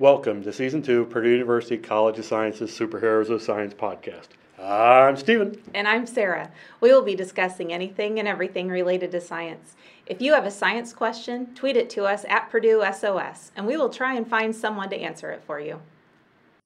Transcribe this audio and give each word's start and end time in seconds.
Welcome 0.00 0.42
to 0.44 0.52
Season 0.54 0.80
2 0.80 1.04
Purdue 1.10 1.28
University 1.28 1.76
College 1.76 2.18
of 2.18 2.24
Sciences 2.24 2.70
Superheroes 2.70 3.28
of 3.28 3.42
Science 3.42 3.74
podcast. 3.74 4.28
I'm 4.58 5.14
Stephen. 5.14 5.60
And 5.74 5.86
I'm 5.86 6.06
Sarah. 6.06 6.50
We 6.80 6.90
will 6.90 7.02
be 7.02 7.14
discussing 7.14 7.70
anything 7.70 8.18
and 8.18 8.26
everything 8.26 8.70
related 8.70 9.10
to 9.10 9.20
science. 9.20 9.76
If 10.06 10.22
you 10.22 10.32
have 10.32 10.46
a 10.46 10.50
science 10.50 10.94
question, 10.94 11.54
tweet 11.54 11.76
it 11.76 11.90
to 11.90 12.06
us 12.06 12.24
at 12.30 12.48
Purdue 12.48 12.82
SOS, 12.82 13.52
and 13.56 13.66
we 13.66 13.76
will 13.76 13.90
try 13.90 14.14
and 14.14 14.26
find 14.26 14.56
someone 14.56 14.88
to 14.88 14.98
answer 14.98 15.32
it 15.32 15.44
for 15.44 15.60
you. 15.60 15.78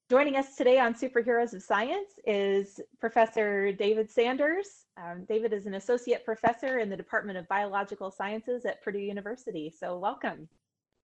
Joining 0.09 0.37
us 0.37 0.55
today 0.55 0.79
on 0.79 0.95
Superheroes 0.95 1.55
of 1.55 1.62
Science 1.64 2.21
is 2.25 2.80
Professor 3.01 3.73
David 3.73 4.09
Sanders. 4.09 4.85
Um, 4.96 5.25
David 5.25 5.53
is 5.53 5.66
an 5.66 5.75
associate 5.75 6.25
professor 6.25 6.79
in 6.79 6.89
the 6.89 6.96
Department 6.96 7.37
of 7.37 7.48
Biological 7.48 8.12
Sciences 8.12 8.64
at 8.64 8.80
Purdue 8.80 9.01
University. 9.01 9.75
So, 9.77 9.98
welcome. 9.98 10.48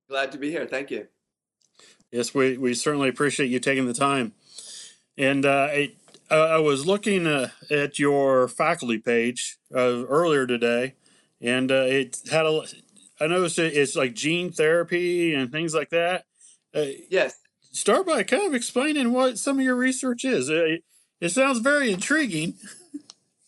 Glad 0.08 0.30
to 0.30 0.38
be 0.38 0.52
here. 0.52 0.64
Thank 0.64 0.92
you. 0.92 1.08
Yes, 2.10 2.34
we, 2.34 2.56
we 2.56 2.74
certainly 2.74 3.08
appreciate 3.08 3.50
you 3.50 3.60
taking 3.60 3.86
the 3.86 3.94
time. 3.94 4.32
And 5.16 5.44
uh, 5.44 5.68
I, 5.70 5.92
I 6.30 6.58
was 6.58 6.86
looking 6.86 7.26
uh, 7.26 7.50
at 7.70 7.98
your 7.98 8.48
faculty 8.48 8.98
page 8.98 9.58
uh, 9.74 10.06
earlier 10.06 10.46
today, 10.46 10.94
and 11.40 11.70
uh, 11.70 11.86
it 11.86 12.18
had 12.30 12.46
a. 12.46 12.62
I 13.20 13.26
noticed 13.26 13.58
it's 13.58 13.96
like 13.96 14.14
gene 14.14 14.50
therapy 14.50 15.34
and 15.34 15.52
things 15.52 15.74
like 15.74 15.90
that. 15.90 16.24
Uh, 16.74 16.86
yes. 17.10 17.34
Start 17.72 18.06
by 18.06 18.22
kind 18.22 18.46
of 18.46 18.54
explaining 18.54 19.12
what 19.12 19.38
some 19.38 19.58
of 19.58 19.64
your 19.64 19.76
research 19.76 20.24
is. 20.24 20.48
It, 20.48 20.82
it 21.20 21.28
sounds 21.28 21.58
very 21.58 21.92
intriguing. 21.92 22.54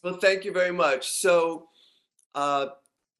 Well, 0.02 0.18
thank 0.18 0.44
you 0.44 0.52
very 0.52 0.72
much. 0.72 1.10
So, 1.10 1.68
uh, 2.34 2.66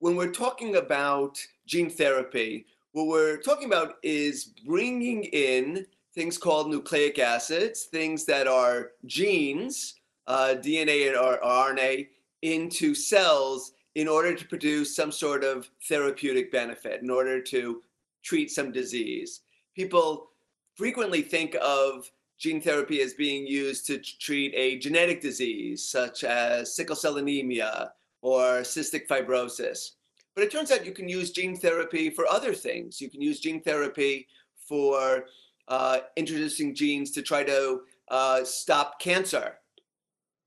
when 0.01 0.17
we're 0.17 0.33
talking 0.33 0.77
about 0.77 1.39
gene 1.65 1.89
therapy, 1.89 2.67
what 2.93 3.07
we're 3.07 3.39
talking 3.39 3.67
about 3.67 3.95
is 4.03 4.53
bringing 4.67 5.25
in 5.25 5.87
things 6.15 6.37
called 6.37 6.71
nucleic 6.71 7.19
acids, 7.19 7.85
things 7.85 8.25
that 8.27 8.47
are 8.47 8.91
genes, 9.07 9.95
uh, 10.27 10.55
DNA 10.59 11.11
or 11.19 11.39
RNA, 11.43 12.09
into 12.43 12.95
cells 12.95 13.73
in 13.95 14.09
order 14.09 14.35
to 14.35 14.47
produce 14.47 14.95
some 14.95 15.11
sort 15.11 15.43
of 15.43 15.71
therapeutic 15.89 16.53
benefit, 16.53 17.03
in 17.03 17.11
order 17.11 17.41
to 17.41 17.83
treat 18.23 18.51
some 18.51 18.71
disease. 18.73 19.41
People 19.75 20.31
frequently 20.75 21.23
think 21.23 21.57
of 21.63 22.11
gene 22.39 22.61
therapy 22.61 23.01
as 23.01 23.15
being 23.15 23.47
used 23.47 23.87
to 23.87 23.99
treat 23.99 24.53
a 24.55 24.79
genetic 24.79 25.21
disease 25.21 25.85
such 25.85 26.25
as 26.25 26.75
sickle 26.75 26.97
cell 26.97 27.17
anemia 27.17 27.93
or 28.21 28.61
cystic 28.63 29.07
fibrosis. 29.07 29.93
But 30.35 30.45
it 30.45 30.51
turns 30.51 30.71
out 30.71 30.87
you 30.87 30.93
can 30.93 31.09
use 31.09 31.31
gene 31.31 31.57
therapy 31.57 32.11
for 32.11 32.27
other 32.27 32.55
things. 32.55 33.01
You 33.01 33.11
can 33.11 33.21
use 33.21 33.41
gene 33.41 33.63
therapy 33.63 34.27
for 34.57 35.27
uh, 35.69 35.99
introducing 36.17 36.75
genes 36.75 37.11
to 37.13 37.23
try 37.23 37.45
to 37.45 37.83
uh, 38.09 38.45
stop 38.45 39.01
cancer. 39.01 39.59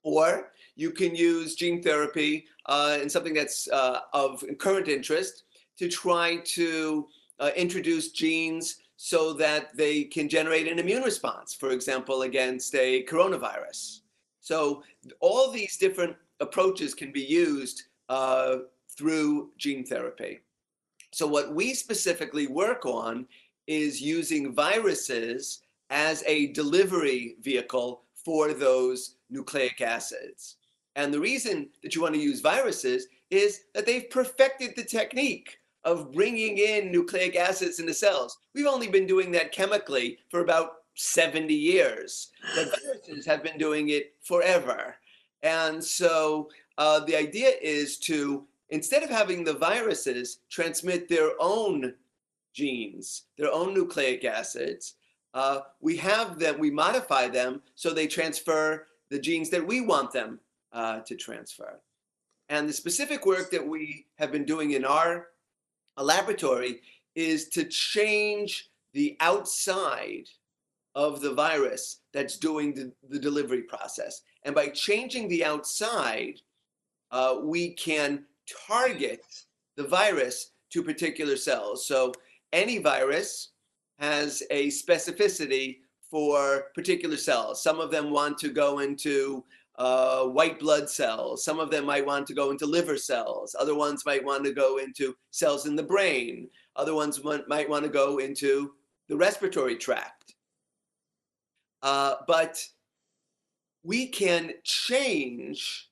Or 0.04 0.52
you 0.76 0.92
can 0.92 1.16
use 1.16 1.56
gene 1.56 1.82
therapy 1.82 2.46
uh, 2.66 2.98
in 3.02 3.10
something 3.10 3.34
that's 3.34 3.68
uh, 3.70 4.00
of 4.14 4.44
current 4.60 4.88
interest 4.88 5.44
to 5.78 5.88
try 5.88 6.38
to 6.46 7.08
uh, 7.40 7.52
introduce 7.56 8.12
genes 8.12 8.78
so 8.98 9.34
that 9.34 9.76
they 9.76 10.04
can 10.04 10.30
generate 10.30 10.72
an 10.72 10.80
immune 10.80 11.04
response, 11.04 11.54
for 11.54 11.72
example, 11.72 12.24
against 12.24 12.74
a 12.76 13.04
coronavirus. 13.04 14.02
So 14.40 14.84
all 15.20 15.52
these 15.52 15.78
different 15.78 16.16
approaches 16.40 16.94
can 16.94 17.12
be 17.12 17.22
used 17.22 17.84
uh, 18.10 18.58
through 18.98 19.52
gene 19.58 19.86
therapy. 19.86 20.40
So, 21.12 21.28
what 21.28 21.54
we 21.54 21.74
specifically 21.74 22.48
work 22.48 22.86
on 22.86 23.28
is 23.68 24.02
using 24.02 24.54
viruses 24.54 25.62
as 25.90 26.24
a 26.28 26.48
delivery 26.48 27.36
vehicle 27.42 28.04
for 28.14 28.54
those 28.54 29.16
nucleic 29.30 29.82
acids. 29.82 30.58
And 30.96 31.14
the 31.14 31.20
reason 31.20 31.70
that 31.84 31.94
you 31.94 32.02
want 32.02 32.16
to 32.16 32.22
use 32.22 32.42
viruses 32.42 33.08
is 33.30 33.62
that 33.74 33.86
they've 33.86 34.10
perfected 34.10 34.74
the 34.76 34.84
technique 34.84 35.58
of 35.84 36.12
bringing 36.12 36.58
in 36.58 36.92
nucleic 36.92 37.36
acids 37.36 37.80
into 37.80 37.94
cells. 37.94 38.38
We've 38.54 38.66
only 38.66 38.88
been 38.88 39.06
doing 39.06 39.32
that 39.34 39.52
chemically 39.52 40.20
for 40.30 40.40
about 40.40 40.78
70 40.96 41.54
years, 41.54 42.32
but 42.56 42.74
viruses 42.82 43.26
have 43.26 43.44
been 43.44 43.58
doing 43.58 43.90
it 43.90 44.16
forever. 44.22 44.96
And 45.44 45.84
so 45.84 46.50
uh, 46.78 47.02
the 47.02 47.16
idea 47.16 47.52
is 47.62 47.98
to 48.00 48.46
instead 48.70 49.04
of 49.04 49.10
having 49.10 49.44
the 49.44 49.54
viruses 49.54 50.40
transmit 50.50 51.08
their 51.08 51.32
own 51.40 51.94
genes, 52.54 53.24
their 53.38 53.52
own 53.52 53.74
nucleic 53.74 54.24
acids, 54.26 54.96
uh, 55.34 55.60
we 55.82 55.98
have 55.98 56.40
them, 56.40 56.58
we 56.60 56.72
modify 56.72 57.28
them 57.28 57.62
so 57.76 57.94
they 57.94 58.08
transfer 58.08 58.88
the 59.10 59.20
genes 59.20 59.50
that 59.50 59.66
we 59.66 59.82
want 59.82 60.12
them 60.12 60.40
uh, 60.72 61.00
to 61.02 61.16
transfer. 61.16 61.80
And 62.50 62.70
the 62.70 62.74
specific 62.74 63.26
work 63.26 63.52
that 63.52 63.66
we 63.66 64.06
have 64.18 64.32
been 64.32 64.46
doing 64.46 64.72
in 64.72 64.86
our 64.86 65.28
laboratory 65.98 66.82
is 67.16 67.50
to 67.50 67.66
change 67.66 68.70
the 68.94 69.18
outside 69.20 70.30
of 70.94 71.22
the 71.22 71.34
virus 71.34 72.00
that's 72.14 72.38
doing 72.38 72.74
the, 72.74 72.92
the 73.10 73.20
delivery 73.20 73.64
process. 73.64 74.22
And 74.44 74.56
by 74.56 74.68
changing 74.70 75.28
the 75.28 75.44
outside, 75.44 76.40
uh, 77.12 77.38
we 77.42 77.72
can 77.72 78.24
target 78.68 79.22
the 79.76 79.88
virus 79.88 80.52
to 80.72 80.84
particular 80.84 81.38
cells. 81.38 81.86
So 81.86 82.14
any 82.54 82.78
virus 82.78 83.50
has 84.00 84.44
a 84.52 84.68
specificity 84.68 85.78
for 86.10 86.68
particular 86.76 87.18
cells. 87.18 87.62
Some 87.62 87.80
of 87.80 87.92
them 87.92 88.12
want 88.12 88.38
to 88.40 88.50
go 88.50 88.80
into 88.80 89.44
uh, 89.78 90.26
white 90.26 90.60
blood 90.60 90.90
cells. 90.90 91.44
Some 91.44 91.60
of 91.60 91.70
them 91.70 91.86
might 91.86 92.06
want 92.06 92.28
to 92.28 92.34
go 92.34 92.52
into 92.52 92.66
liver 92.66 92.98
cells. 92.98 93.56
Other 93.60 93.76
ones 93.76 94.06
might 94.06 94.24
want 94.24 94.46
to 94.46 94.54
go 94.54 94.78
into 94.78 95.16
cells 95.32 95.66
in 95.66 95.76
the 95.76 95.84
brain. 95.84 96.48
Other 96.76 96.96
ones 96.96 97.22
might 97.24 97.70
want 97.70 97.84
to 97.84 97.90
go 97.90 98.20
into 98.20 98.74
the 99.10 99.18
respiratory 99.18 99.76
tract. 99.76 100.36
Uh, 101.82 102.16
but 102.28 102.64
we 103.84 104.08
can 104.08 104.54
change 104.64 105.90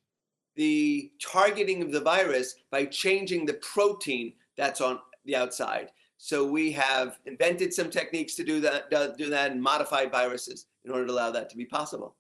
the 0.56 1.12
targeting 1.22 1.82
of 1.82 1.92
the 1.92 2.02
virus 2.02 2.56
by 2.72 2.86
changing 2.86 3.46
the 3.46 3.56
protein 3.56 4.34
that's 4.58 4.82
on 4.82 5.00
the 5.26 5.36
outside. 5.36 5.90
So 6.18 6.46
we 6.46 6.72
have 6.72 7.20
invented 7.26 7.74
some 7.74 7.90
techniques 7.90 8.36
to 8.36 8.44
do 8.44 8.62
that, 8.62 8.90
do 9.18 9.30
that, 9.30 9.52
and 9.52 9.62
modified 9.62 10.12
viruses 10.12 10.68
in 10.86 10.92
order 10.92 11.06
to 11.08 11.12
allow 11.12 11.32
that 11.32 11.50
to 11.50 11.58
be 11.58 11.66
possible. 11.66 12.16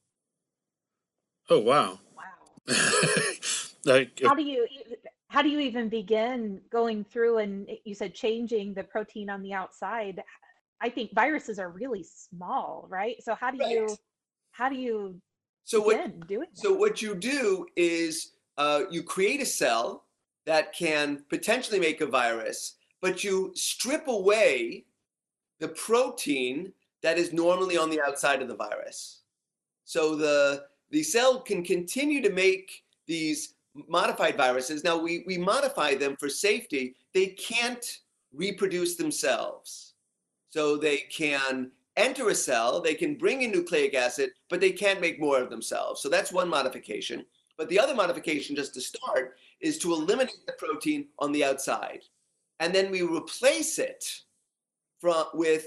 Oh 1.49 1.59
wow! 1.59 1.99
Wow. 2.15 2.75
like, 3.85 4.21
how 4.23 4.33
do 4.33 4.43
you 4.43 4.67
how 5.27 5.41
do 5.41 5.49
you 5.49 5.59
even 5.59 5.89
begin 5.89 6.61
going 6.71 7.03
through 7.03 7.39
and 7.39 7.67
you 7.85 7.95
said 7.95 8.13
changing 8.13 8.73
the 8.73 8.83
protein 8.83 9.29
on 9.29 9.41
the 9.41 9.53
outside? 9.53 10.21
I 10.81 10.89
think 10.89 11.13
viruses 11.13 11.57
are 11.59 11.69
really 11.69 12.03
small, 12.03 12.85
right? 12.89 13.15
So 13.23 13.35
how 13.35 13.51
do 13.51 13.59
right. 13.59 13.71
you 13.71 13.97
how 14.51 14.69
do 14.69 14.75
you 14.75 15.19
so 15.63 15.81
what, 15.81 16.11
so 16.53 16.73
what 16.73 17.01
you 17.01 17.15
do 17.15 17.65
is 17.75 18.33
uh, 18.57 18.81
you 18.91 19.03
create 19.03 19.41
a 19.41 19.45
cell 19.45 20.05
that 20.45 20.73
can 20.73 21.23
potentially 21.29 21.79
make 21.79 22.01
a 22.01 22.05
virus, 22.05 22.75
but 23.01 23.23
you 23.23 23.51
strip 23.55 24.07
away 24.07 24.85
the 25.59 25.69
protein 25.69 26.73
that 27.01 27.17
is 27.17 27.31
normally 27.33 27.77
on 27.77 27.89
the 27.89 28.01
outside 28.01 28.41
of 28.41 28.47
the 28.47 28.55
virus. 28.55 29.21
So 29.85 30.15
the 30.15 30.65
the 30.91 31.03
cell 31.03 31.41
can 31.41 31.63
continue 31.63 32.21
to 32.21 32.29
make 32.29 32.83
these 33.07 33.55
modified 33.87 34.37
viruses. 34.37 34.83
Now 34.83 34.97
we, 34.97 35.23
we 35.25 35.37
modify 35.37 35.95
them 35.95 36.15
for 36.17 36.29
safety. 36.29 36.95
They 37.13 37.27
can't 37.27 37.99
reproduce 38.31 38.95
themselves. 38.95 39.93
So 40.49 40.77
they 40.77 40.97
can 41.09 41.71
enter 41.97 42.29
a 42.29 42.35
cell, 42.35 42.81
they 42.81 42.95
can 42.95 43.15
bring 43.15 43.41
in 43.41 43.51
nucleic 43.51 43.93
acid, 43.93 44.31
but 44.49 44.59
they 44.59 44.71
can't 44.71 45.01
make 45.01 45.19
more 45.19 45.39
of 45.39 45.49
themselves. 45.49 46.01
So 46.01 46.09
that's 46.09 46.31
one 46.31 46.49
modification. 46.49 47.25
But 47.57 47.69
the 47.69 47.79
other 47.79 47.93
modification, 47.93 48.55
just 48.55 48.73
to 48.73 48.81
start, 48.81 49.35
is 49.61 49.77
to 49.79 49.93
eliminate 49.93 50.45
the 50.45 50.53
protein 50.53 51.07
on 51.19 51.31
the 51.31 51.43
outside. 51.43 52.01
And 52.59 52.73
then 52.73 52.89
we 52.89 53.01
replace 53.01 53.77
it 53.79 54.05
from, 54.99 55.25
with 55.33 55.65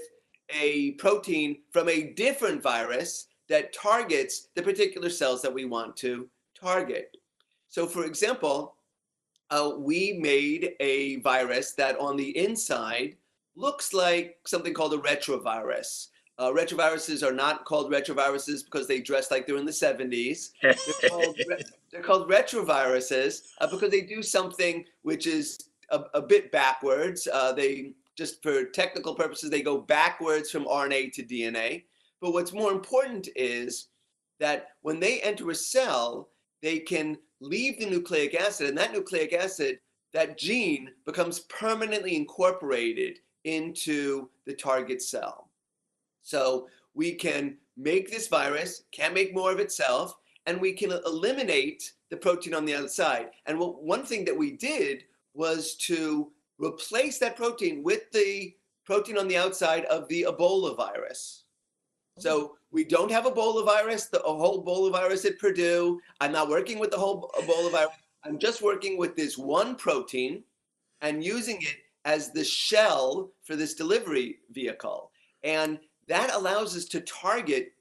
a 0.49 0.91
protein 0.93 1.59
from 1.71 1.89
a 1.89 2.13
different 2.13 2.61
virus 2.61 3.27
that 3.49 3.73
targets 3.73 4.49
the 4.55 4.61
particular 4.61 5.09
cells 5.09 5.41
that 5.41 5.53
we 5.53 5.65
want 5.65 5.95
to 5.97 6.27
target. 6.59 7.15
So, 7.69 7.87
for 7.87 8.05
example, 8.05 8.75
uh, 9.49 9.71
we 9.77 10.13
made 10.13 10.73
a 10.79 11.17
virus 11.17 11.73
that 11.73 11.97
on 11.99 12.17
the 12.17 12.37
inside 12.37 13.15
looks 13.55 13.93
like 13.93 14.37
something 14.45 14.73
called 14.73 14.93
a 14.93 14.97
retrovirus. 14.97 16.07
Uh, 16.39 16.51
retroviruses 16.51 17.27
are 17.27 17.33
not 17.33 17.65
called 17.65 17.91
retroviruses 17.91 18.63
because 18.63 18.87
they 18.87 18.99
dress 18.99 19.31
like 19.31 19.47
they're 19.47 19.57
in 19.57 19.65
the 19.65 19.71
70s. 19.71 20.51
They're 20.61 21.09
called, 21.09 21.39
they're 21.91 22.03
called 22.03 22.29
retroviruses 22.29 23.47
uh, 23.59 23.67
because 23.67 23.89
they 23.89 24.01
do 24.01 24.21
something 24.21 24.85
which 25.01 25.25
is 25.25 25.57
a, 25.89 26.01
a 26.13 26.21
bit 26.21 26.51
backwards. 26.51 27.27
Uh, 27.31 27.53
they 27.53 27.93
just 28.17 28.41
for 28.41 28.65
technical 28.65 29.15
purposes, 29.15 29.49
they 29.49 29.61
go 29.61 29.77
backwards 29.77 30.49
from 30.51 30.65
RNA 30.65 31.13
to 31.13 31.23
DNA. 31.23 31.83
But 32.19 32.33
what's 32.33 32.53
more 32.53 32.71
important 32.71 33.29
is 33.35 33.87
that 34.39 34.69
when 34.81 34.99
they 34.99 35.21
enter 35.21 35.49
a 35.49 35.55
cell, 35.55 36.29
they 36.61 36.79
can 36.79 37.17
leave 37.39 37.79
the 37.79 37.85
nucleic 37.85 38.33
acid, 38.35 38.69
and 38.69 38.77
that 38.77 38.91
nucleic 38.91 39.33
acid, 39.33 39.79
that 40.13 40.37
gene, 40.37 40.89
becomes 41.05 41.41
permanently 41.41 42.15
incorporated 42.15 43.19
into 43.43 44.29
the 44.45 44.53
target 44.53 45.01
cell. 45.01 45.46
So 46.27 46.67
we 46.93 47.13
can 47.13 47.55
make 47.77 48.11
this 48.11 48.27
virus, 48.27 48.83
can't 48.91 49.13
make 49.13 49.33
more 49.33 49.49
of 49.49 49.59
itself, 49.59 50.17
and 50.45 50.59
we 50.59 50.73
can 50.73 50.91
eliminate 50.91 51.93
the 52.09 52.17
protein 52.17 52.53
on 52.53 52.65
the 52.65 52.75
outside. 52.75 53.29
And 53.45 53.57
what, 53.57 53.81
one 53.81 54.03
thing 54.03 54.25
that 54.25 54.37
we 54.37 54.51
did 54.51 55.05
was 55.33 55.75
to 55.87 56.29
replace 56.59 57.17
that 57.19 57.37
protein 57.37 57.81
with 57.81 58.11
the 58.11 58.53
protein 58.83 59.17
on 59.17 59.29
the 59.29 59.37
outside 59.37 59.85
of 59.85 60.05
the 60.09 60.25
Ebola 60.27 60.75
virus. 60.75 61.45
So 62.19 62.57
we 62.71 62.83
don't 62.83 63.11
have 63.11 63.23
Ebola 63.23 63.63
virus, 63.63 64.07
the 64.07 64.19
whole 64.19 64.65
Ebola 64.65 64.91
virus 64.91 65.23
at 65.23 65.39
Purdue. 65.39 66.01
I'm 66.19 66.33
not 66.33 66.49
working 66.49 66.77
with 66.77 66.91
the 66.91 66.97
whole 66.97 67.31
Ebola 67.39 67.71
virus. 67.71 67.95
I'm 68.25 68.37
just 68.37 68.61
working 68.61 68.97
with 68.97 69.15
this 69.15 69.37
one 69.37 69.75
protein 69.75 70.43
and 70.99 71.23
using 71.23 71.61
it 71.61 71.77
as 72.03 72.31
the 72.31 72.43
shell 72.43 73.31
for 73.43 73.55
this 73.55 73.75
delivery 73.75 74.39
vehicle. 74.51 75.11
And 75.43 75.79
that 76.07 76.33
allows 76.33 76.75
us 76.75 76.85
to 76.85 77.01
target 77.01 77.73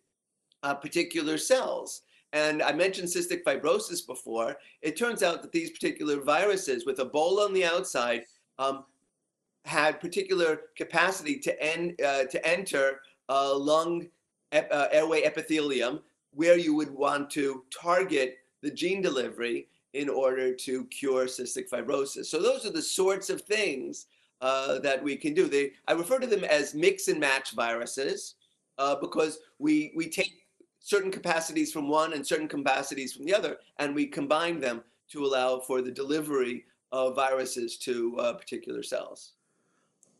uh, 0.63 0.75
particular 0.75 1.39
cells. 1.39 2.03
And 2.33 2.63
I 2.63 2.73
mentioned 2.73 3.09
cystic 3.09 3.45
fibrosis 3.45 4.07
before. 4.07 4.57
It 4.83 4.97
turns 4.97 5.23
out 5.23 5.43
that 5.43 5.53
these 5.53 5.71
particular 5.71 6.21
viruses 6.21 6.85
with 6.85 6.99
Ebola 6.99 7.47
on 7.47 7.55
the 7.55 7.65
outside 7.65 8.25
um, 8.59 8.85
had 9.65 10.01
particular 10.01 10.63
capacity 10.77 11.39
to, 11.39 11.63
en- 11.63 11.97
uh, 12.05 12.25
to 12.25 12.47
enter 12.47 13.01
uh, 13.29 13.57
lung 13.57 14.09
ep- 14.53 14.71
uh, 14.71 14.89
airway 14.91 15.23
epithelium 15.23 16.01
where 16.33 16.59
you 16.59 16.75
would 16.75 16.91
want 16.91 17.31
to 17.31 17.65
target 17.71 18.39
the 18.63 18.71
gene 18.71 19.01
delivery 19.01 19.69
in 19.95 20.09
order 20.09 20.55
to 20.55 20.85
cure 20.87 21.25
cystic 21.27 21.71
fibrosis. 21.71 22.27
So 22.27 22.43
those 22.43 22.67
are 22.67 22.73
the 22.73 22.83
sorts 22.83 23.31
of 23.31 23.41
things 23.41 24.07
uh, 24.41 24.79
that 24.81 25.03
we 25.03 25.17
can 25.17 25.35
do. 25.35 25.49
They, 25.49 25.73
I 25.89 25.93
refer 25.93 26.19
to 26.19 26.27
them 26.27 26.45
as 26.45 26.75
mix 26.75 27.09
and 27.09 27.21
match 27.21 27.53
viruses 27.53 28.35
uh, 28.79 28.97
because 28.97 29.39
we, 29.59 29.93
we 29.97 30.09
take 30.09 30.47
certain 30.81 31.11
capacities 31.11 31.73
from 31.73 31.89
one 31.89 32.13
and 32.13 32.27
certain 32.27 32.49
capacities 32.49 33.13
from 33.13 33.25
the 33.25 33.35
other, 33.35 33.59
and 33.79 33.95
we 33.95 34.07
combine 34.07 34.61
them 34.61 34.83
to 35.11 35.25
allow 35.25 35.61
for 35.61 35.83
the 35.83 35.91
delivery 35.91 36.65
of 36.93 37.17
viruses 37.17 37.77
to 37.79 38.17
uh, 38.19 38.33
particular 38.35 38.83
cells. 38.83 39.33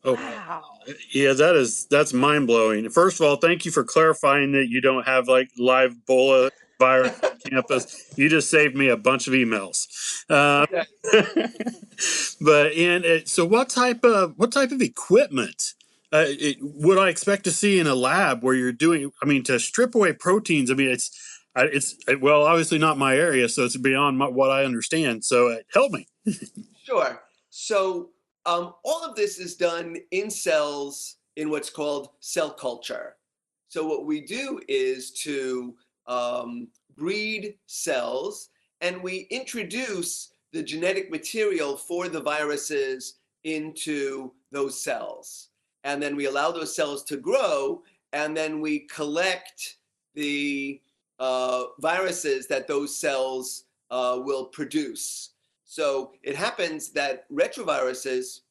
Oh, 0.03 0.13
Wow. 0.13 0.63
yeah, 1.11 1.33
that 1.33 1.55
is 1.55 1.85
that's 1.85 2.13
mind 2.13 2.47
blowing. 2.47 2.89
First 2.89 3.19
of 3.19 3.25
all, 3.25 3.35
thank 3.35 3.65
you 3.65 3.71
for 3.71 3.83
clarifying 3.83 4.51
that 4.53 4.69
you 4.69 4.79
don't 4.79 5.05
have 5.05 5.27
like 5.27 5.49
live 5.57 5.95
Ebola 6.07 6.49
virus 6.79 7.19
on 7.23 7.37
campus. 7.39 8.13
You 8.15 8.29
just 8.29 8.49
saved 8.49 8.75
me 8.75 8.89
a 8.89 8.97
bunch 8.97 9.27
of 9.27 9.33
emails. 9.33 9.87
Uh, 10.29 10.65
but 12.41 12.73
and 12.73 13.05
uh, 13.05 13.25
so, 13.25 13.45
what 13.45 13.69
type 13.69 14.03
of 14.03 14.33
what 14.37 14.51
type 14.51 14.71
of 14.71 14.81
equipment 14.81 15.73
uh, 16.13 16.25
it, 16.27 16.57
would 16.61 16.97
I 16.97 17.09
expect 17.09 17.43
to 17.45 17.51
see 17.51 17.79
in 17.79 17.87
a 17.87 17.95
lab 17.95 18.43
where 18.43 18.55
you're 18.55 18.71
doing? 18.71 19.11
I 19.21 19.25
mean, 19.25 19.43
to 19.43 19.59
strip 19.59 19.95
away 19.95 20.13
proteins. 20.13 20.71
I 20.71 20.73
mean, 20.75 20.89
it's 20.89 21.11
it's 21.55 21.95
well, 22.21 22.43
obviously 22.43 22.77
not 22.77 22.97
my 22.97 23.15
area, 23.15 23.49
so 23.49 23.65
it's 23.65 23.77
beyond 23.77 24.17
my, 24.17 24.27
what 24.27 24.51
I 24.51 24.63
understand. 24.63 25.25
So, 25.25 25.49
uh, 25.49 25.57
help 25.73 25.91
me. 25.91 26.07
Sure. 26.87 27.21
So 27.49 28.11
um, 28.45 28.73
all 28.85 29.03
of 29.03 29.17
this 29.17 29.39
is 29.39 29.57
done 29.57 29.97
in 30.11 30.29
cells 30.29 31.17
in 31.35 31.49
what's 31.49 31.69
called 31.69 32.11
cell 32.21 32.49
culture. 32.49 33.17
So 33.67 33.85
what 33.85 34.05
we 34.05 34.21
do 34.21 34.61
is 34.69 35.11
to 35.23 35.75
um, 36.07 36.67
breed 36.95 37.55
cells 37.65 38.49
and 38.81 39.01
we 39.01 39.27
introduce 39.29 40.31
the 40.53 40.63
genetic 40.63 41.11
material 41.11 41.75
for 41.77 42.07
the 42.07 42.21
viruses 42.21 43.15
into 43.43 44.31
those 44.51 44.81
cells. 44.81 45.49
And 45.83 46.01
then 46.01 46.15
we 46.15 46.25
allow 46.25 46.51
those 46.51 46.75
cells 46.75 47.03
to 47.05 47.17
grow 47.17 47.81
and 48.13 48.35
then 48.35 48.61
we 48.61 48.79
collect 48.81 49.77
the 50.15 50.81
uh, 51.19 51.65
viruses 51.79 52.47
that 52.47 52.67
those 52.67 52.97
cells 52.97 53.65
uh, 53.91 54.19
will 54.21 54.45
produce. 54.45 55.31
So 55.65 56.13
it 56.23 56.35
happens 56.35 56.89
that 56.91 57.29
retroviruses 57.31 58.41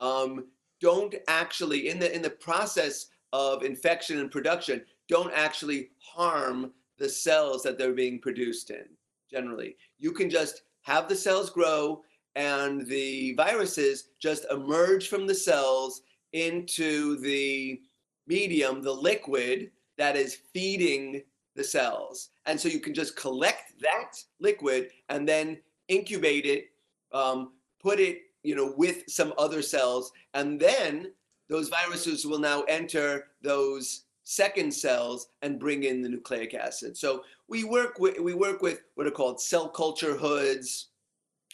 um, 0.00 0.46
don't 0.80 1.14
actually, 1.28 1.88
in 1.88 1.98
the 1.98 2.14
in 2.14 2.22
the 2.22 2.30
process 2.30 3.06
of 3.32 3.62
infection 3.62 4.18
and 4.18 4.30
production, 4.30 4.82
don't 5.10 5.32
actually 5.34 5.90
harm 5.98 6.72
the 6.98 7.08
cells 7.08 7.62
that 7.64 7.76
they're 7.76 7.92
being 7.92 8.18
produced 8.20 8.70
in. 8.70 8.84
Generally, 9.30 9.76
you 9.98 10.12
can 10.12 10.30
just 10.30 10.62
have 10.82 11.08
the 11.08 11.16
cells 11.16 11.50
grow, 11.50 12.02
and 12.36 12.86
the 12.86 13.34
viruses 13.34 14.10
just 14.20 14.46
emerge 14.50 15.08
from 15.08 15.26
the 15.26 15.34
cells 15.34 16.02
into 16.32 17.18
the 17.20 17.80
medium, 18.26 18.82
the 18.82 18.92
liquid 18.92 19.72
that 19.98 20.16
is 20.16 20.42
feeding 20.54 21.22
the 21.56 21.64
cells. 21.64 22.30
And 22.46 22.58
so 22.58 22.68
you 22.68 22.80
can 22.80 22.94
just 22.94 23.16
collect 23.16 23.80
that 23.80 24.12
liquid 24.38 24.90
and 25.08 25.28
then 25.28 25.58
incubate 25.88 26.46
it, 26.46 26.66
um, 27.12 27.52
put 27.82 27.98
it, 27.98 28.22
you 28.44 28.54
know, 28.54 28.72
with 28.76 29.02
some 29.08 29.32
other 29.36 29.60
cells, 29.60 30.12
and 30.34 30.58
then 30.58 31.12
those 31.48 31.68
viruses 31.68 32.24
will 32.24 32.38
now 32.38 32.62
enter 32.62 33.26
those 33.42 34.04
second 34.30 34.72
cells 34.72 35.26
and 35.42 35.58
bring 35.58 35.82
in 35.82 36.02
the 36.02 36.08
nucleic 36.08 36.54
acid. 36.54 36.96
So 36.96 37.24
we 37.48 37.64
work 37.64 37.98
with 37.98 38.20
we 38.20 38.32
work 38.32 38.62
with 38.62 38.80
what 38.94 39.08
are 39.08 39.10
called 39.10 39.40
cell 39.40 39.68
culture 39.68 40.16
hoods. 40.16 40.86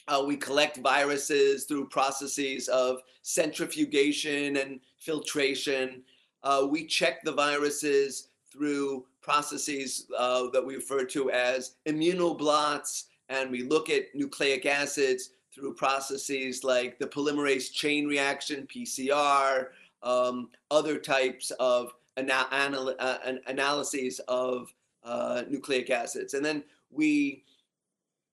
Uh, 0.09 0.23
we 0.27 0.37
collect 0.37 0.77
viruses 0.77 1.65
through 1.65 1.89
processes 1.89 2.69
of 2.69 3.01
centrifugation 3.23 4.59
and 4.59 4.81
filtration. 4.99 6.03
Uh, 6.43 6.67
we 6.71 6.87
check 6.87 7.25
the 7.25 7.33
viruses 7.33 8.29
through 8.53 9.07
processes 9.23 10.07
uh, 10.17 10.49
that 10.53 10.65
we 10.65 10.77
refer 10.77 11.05
to 11.05 11.31
as 11.31 11.77
immunoblots 11.89 13.05
and 13.31 13.51
we 13.51 13.63
look 13.63 13.89
at 13.89 14.15
nucleic 14.15 14.67
acids 14.67 15.31
through 15.51 15.73
processes 15.75 16.63
like 16.63 16.99
the 16.99 17.07
polymerase 17.07 17.73
chain 17.73 18.07
reaction, 18.07 18.69
PCR, 18.73 19.69
um, 20.03 20.51
other 20.71 20.99
types 20.99 21.51
of 21.59 21.93
ana- 22.17 22.49
anal- 22.53 22.97
uh, 22.99 23.19
an- 23.25 23.41
analyses 23.47 24.21
of 24.29 24.73
uh, 25.05 25.43
nucleic 25.49 25.91
acids. 25.91 26.35
And 26.35 26.45
then 26.45 26.65
we 26.91 27.45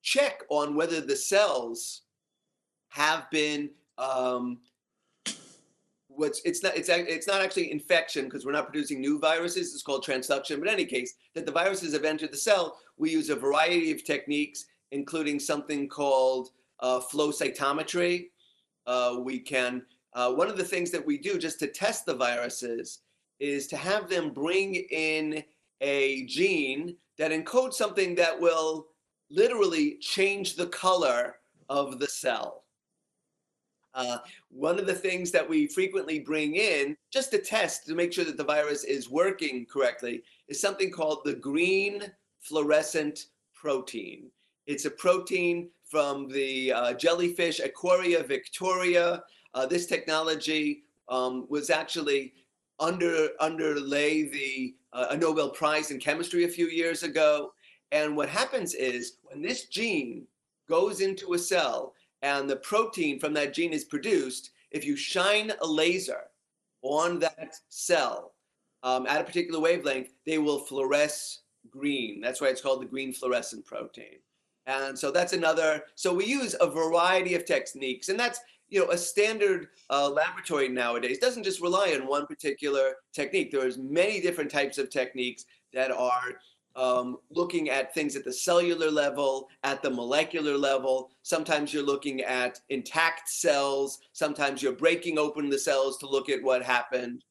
check 0.02 0.42
on 0.48 0.74
whether 0.74 1.00
the 1.00 1.16
cells 1.16 2.02
have 2.88 3.30
been 3.30 3.70
um, 3.98 4.58
what's 6.08 6.40
it's 6.44 6.62
not 6.62 6.76
it's 6.76 6.88
it's 6.88 7.26
not 7.26 7.40
actually 7.40 7.72
infection 7.72 8.24
because 8.24 8.46
we're 8.46 8.52
not 8.52 8.66
producing 8.66 9.00
new 9.00 9.18
viruses 9.18 9.72
it's 9.72 9.82
called 9.82 10.04
transduction 10.04 10.60
but 10.60 10.68
in 10.68 10.74
any 10.74 10.84
case 10.84 11.14
that 11.34 11.44
the 11.44 11.50
viruses 11.50 11.92
have 11.92 12.04
entered 12.04 12.30
the 12.30 12.36
cell 12.36 12.78
we 12.98 13.10
use 13.10 13.30
a 13.30 13.34
variety 13.34 13.90
of 13.90 14.04
techniques 14.04 14.66
including 14.92 15.40
something 15.40 15.88
called 15.88 16.50
uh, 16.80 17.00
flow 17.00 17.30
cytometry. 17.30 18.26
Uh, 18.86 19.16
we 19.20 19.38
can, 19.38 19.82
uh, 20.12 20.32
one 20.32 20.48
of 20.48 20.56
the 20.56 20.64
things 20.64 20.90
that 20.90 21.04
we 21.04 21.18
do 21.18 21.38
just 21.38 21.58
to 21.58 21.66
test 21.66 22.06
the 22.06 22.14
viruses 22.14 23.00
is 23.40 23.66
to 23.68 23.76
have 23.76 24.08
them 24.08 24.30
bring 24.30 24.74
in 24.74 25.42
a 25.80 26.24
gene 26.26 26.96
that 27.18 27.30
encodes 27.30 27.74
something 27.74 28.14
that 28.14 28.38
will 28.38 28.88
literally 29.30 29.96
change 30.00 30.56
the 30.56 30.66
color 30.68 31.36
of 31.68 31.98
the 31.98 32.06
cell. 32.06 32.64
Uh, 33.94 34.18
one 34.50 34.78
of 34.78 34.86
the 34.86 34.94
things 34.94 35.30
that 35.30 35.48
we 35.48 35.68
frequently 35.68 36.18
bring 36.18 36.56
in, 36.56 36.96
just 37.12 37.30
to 37.30 37.38
test 37.38 37.86
to 37.86 37.94
make 37.94 38.12
sure 38.12 38.24
that 38.24 38.36
the 38.36 38.42
virus 38.44 38.82
is 38.82 39.08
working 39.08 39.64
correctly, 39.66 40.22
is 40.48 40.60
something 40.60 40.90
called 40.90 41.20
the 41.24 41.34
green 41.34 42.02
fluorescent 42.40 43.26
protein. 43.54 44.30
It's 44.66 44.84
a 44.84 44.90
protein 44.90 45.70
from 45.84 46.28
the 46.28 46.72
uh, 46.72 46.94
jellyfish 46.94 47.60
Aquaria 47.60 48.22
victoria. 48.24 49.22
Uh, 49.54 49.66
this 49.66 49.86
technology 49.86 50.82
um, 51.08 51.46
was 51.48 51.70
actually 51.70 52.34
under 52.80 53.28
underlay 53.40 54.28
the 54.28 54.74
uh, 54.92 55.06
a 55.10 55.16
Nobel 55.16 55.50
Prize 55.50 55.90
in 55.90 55.98
chemistry 55.98 56.44
a 56.44 56.48
few 56.48 56.68
years 56.68 57.02
ago. 57.02 57.52
And 57.92 58.16
what 58.16 58.28
happens 58.28 58.74
is 58.74 59.18
when 59.22 59.42
this 59.42 59.66
gene 59.66 60.26
goes 60.68 61.00
into 61.00 61.34
a 61.34 61.38
cell 61.38 61.94
and 62.22 62.48
the 62.48 62.56
protein 62.56 63.20
from 63.20 63.34
that 63.34 63.54
gene 63.54 63.72
is 63.72 63.84
produced, 63.84 64.50
if 64.70 64.84
you 64.84 64.96
shine 64.96 65.52
a 65.60 65.66
laser 65.66 66.22
on 66.82 67.18
that 67.20 67.56
cell 67.68 68.32
um, 68.82 69.06
at 69.06 69.20
a 69.20 69.24
particular 69.24 69.60
wavelength, 69.60 70.10
they 70.26 70.38
will 70.38 70.64
fluoresce 70.64 71.38
green. 71.70 72.20
That's 72.20 72.40
why 72.40 72.48
it's 72.48 72.60
called 72.60 72.82
the 72.82 72.86
green 72.86 73.12
fluorescent 73.12 73.64
protein. 73.64 74.18
And 74.66 74.98
so 74.98 75.10
that's 75.10 75.32
another. 75.32 75.84
So 75.94 76.12
we 76.14 76.24
use 76.24 76.56
a 76.60 76.70
variety 76.70 77.34
of 77.34 77.44
techniques, 77.44 78.08
and 78.08 78.18
that's 78.18 78.40
you 78.68 78.80
know, 78.80 78.90
a 78.90 78.98
standard 78.98 79.68
uh, 79.90 80.08
laboratory 80.08 80.68
nowadays 80.68 81.18
doesn't 81.18 81.44
just 81.44 81.60
rely 81.60 81.96
on 81.98 82.08
one 82.08 82.26
particular 82.26 82.94
technique. 83.12 83.52
There's 83.52 83.78
many 83.78 84.20
different 84.20 84.50
types 84.50 84.78
of 84.78 84.90
techniques 84.90 85.44
that 85.72 85.92
are 85.92 86.34
um, 86.76 87.18
looking 87.30 87.70
at 87.70 87.94
things 87.94 88.16
at 88.16 88.24
the 88.24 88.32
cellular 88.32 88.90
level, 88.90 89.48
at 89.62 89.82
the 89.82 89.90
molecular 89.90 90.58
level. 90.58 91.10
Sometimes 91.22 91.72
you're 91.72 91.84
looking 91.84 92.22
at 92.22 92.60
intact 92.68 93.28
cells. 93.28 94.00
Sometimes 94.12 94.60
you're 94.60 94.72
breaking 94.72 95.18
open 95.18 95.48
the 95.48 95.58
cells 95.58 95.98
to 95.98 96.08
look 96.08 96.28
at 96.28 96.42
what 96.42 96.62
happened. 96.62 97.24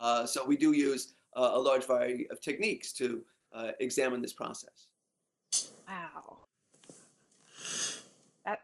Uh, 0.00 0.26
so 0.26 0.44
we 0.44 0.56
do 0.56 0.72
use 0.72 1.14
uh, 1.34 1.52
a 1.54 1.58
large 1.58 1.86
variety 1.86 2.28
of 2.30 2.40
techniques 2.42 2.92
to 2.92 3.22
uh, 3.54 3.70
examine 3.80 4.20
this 4.20 4.34
process. 4.34 4.88
Wow. 5.88 6.40
That's 8.44 8.62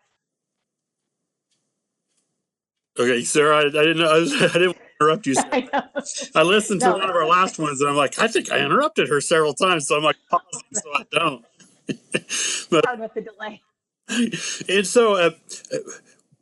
Okay, 2.99 3.23
Sarah, 3.25 3.57
I, 3.57 3.61
I 3.67 3.71
didn't 3.71 3.99
know. 3.99 4.11
I, 4.11 4.19
was, 4.19 4.33
I 4.43 4.47
didn't 4.59 4.77
interrupt 5.01 5.27
you. 5.27 5.35
I. 5.53 5.69
I 6.35 6.43
listened 6.43 6.81
to 6.81 6.87
No. 6.87 6.93
one 6.99 7.09
of 7.11 7.15
our 7.17 7.27
last 7.27 7.59
ones, 7.59 7.81
and 7.81 7.91
I'm 7.91 7.97
like, 7.97 8.19
I 8.19 8.29
think 8.29 8.51
I 8.51 8.59
interrupted 8.65 9.09
her 9.09 9.21
several 9.21 9.55
times, 9.55 9.87
so 9.87 9.97
I'm 9.97 10.03
like 10.03 10.17
pausing 10.31 10.63
so 10.73 10.93
I 10.95 11.03
don't. 11.13 11.45
Hard 12.87 13.01
with 13.01 13.15
the 13.15 13.21
delay. 13.21 13.63
and 14.69 14.87
so, 14.87 15.15
uh, 15.15 15.31
uh, 15.73 15.79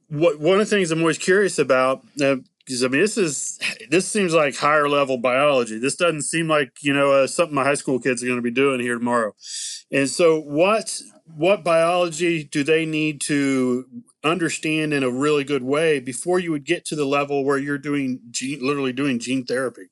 what 0.08 0.38
one 0.38 0.54
of 0.61 0.61
the 0.61 0.76
things 0.76 0.90
I'm 0.90 1.00
always 1.00 1.18
curious 1.18 1.58
about, 1.58 2.02
because 2.16 2.84
I 2.84 2.88
mean, 2.88 3.00
this 3.00 3.16
is 3.18 3.58
this 3.90 4.06
seems 4.06 4.32
like 4.34 4.56
higher 4.56 4.88
level 4.88 5.18
biology. 5.18 5.78
This 5.78 5.96
doesn't 5.96 6.23
seem 6.23 6.46
like 6.49 6.70
you 6.82 6.92
know 6.92 7.12
uh, 7.12 7.26
something 7.26 7.54
my 7.54 7.64
high 7.64 7.75
school 7.75 7.99
kids 7.99 8.23
are 8.23 8.26
going 8.26 8.38
to 8.38 8.42
be 8.42 8.50
doing 8.50 8.80
here 8.80 8.96
tomorrow. 8.99 9.34
And 9.90 10.08
so, 10.08 10.40
what 10.40 11.00
what 11.26 11.64
biology 11.64 12.45
do 12.45 12.62
they 12.62 12.85
need 12.85 13.21
to 13.23 13.87
understand 14.23 14.93
in 14.93 15.02
a 15.02 15.11
really 15.11 15.45
good 15.45 15.62
way 15.62 15.99
before 15.99 16.38
you 16.38 16.50
would 16.50 16.64
get 16.64 16.85
to 16.87 16.97
the 16.97 17.04
level 17.04 17.45
where 17.45 17.59
you're 17.59 17.78
doing 17.78 18.21
gene, 18.31 18.64
literally 18.64 18.93
doing 18.93 19.19
gene 19.19 19.45
therapy? 19.45 19.87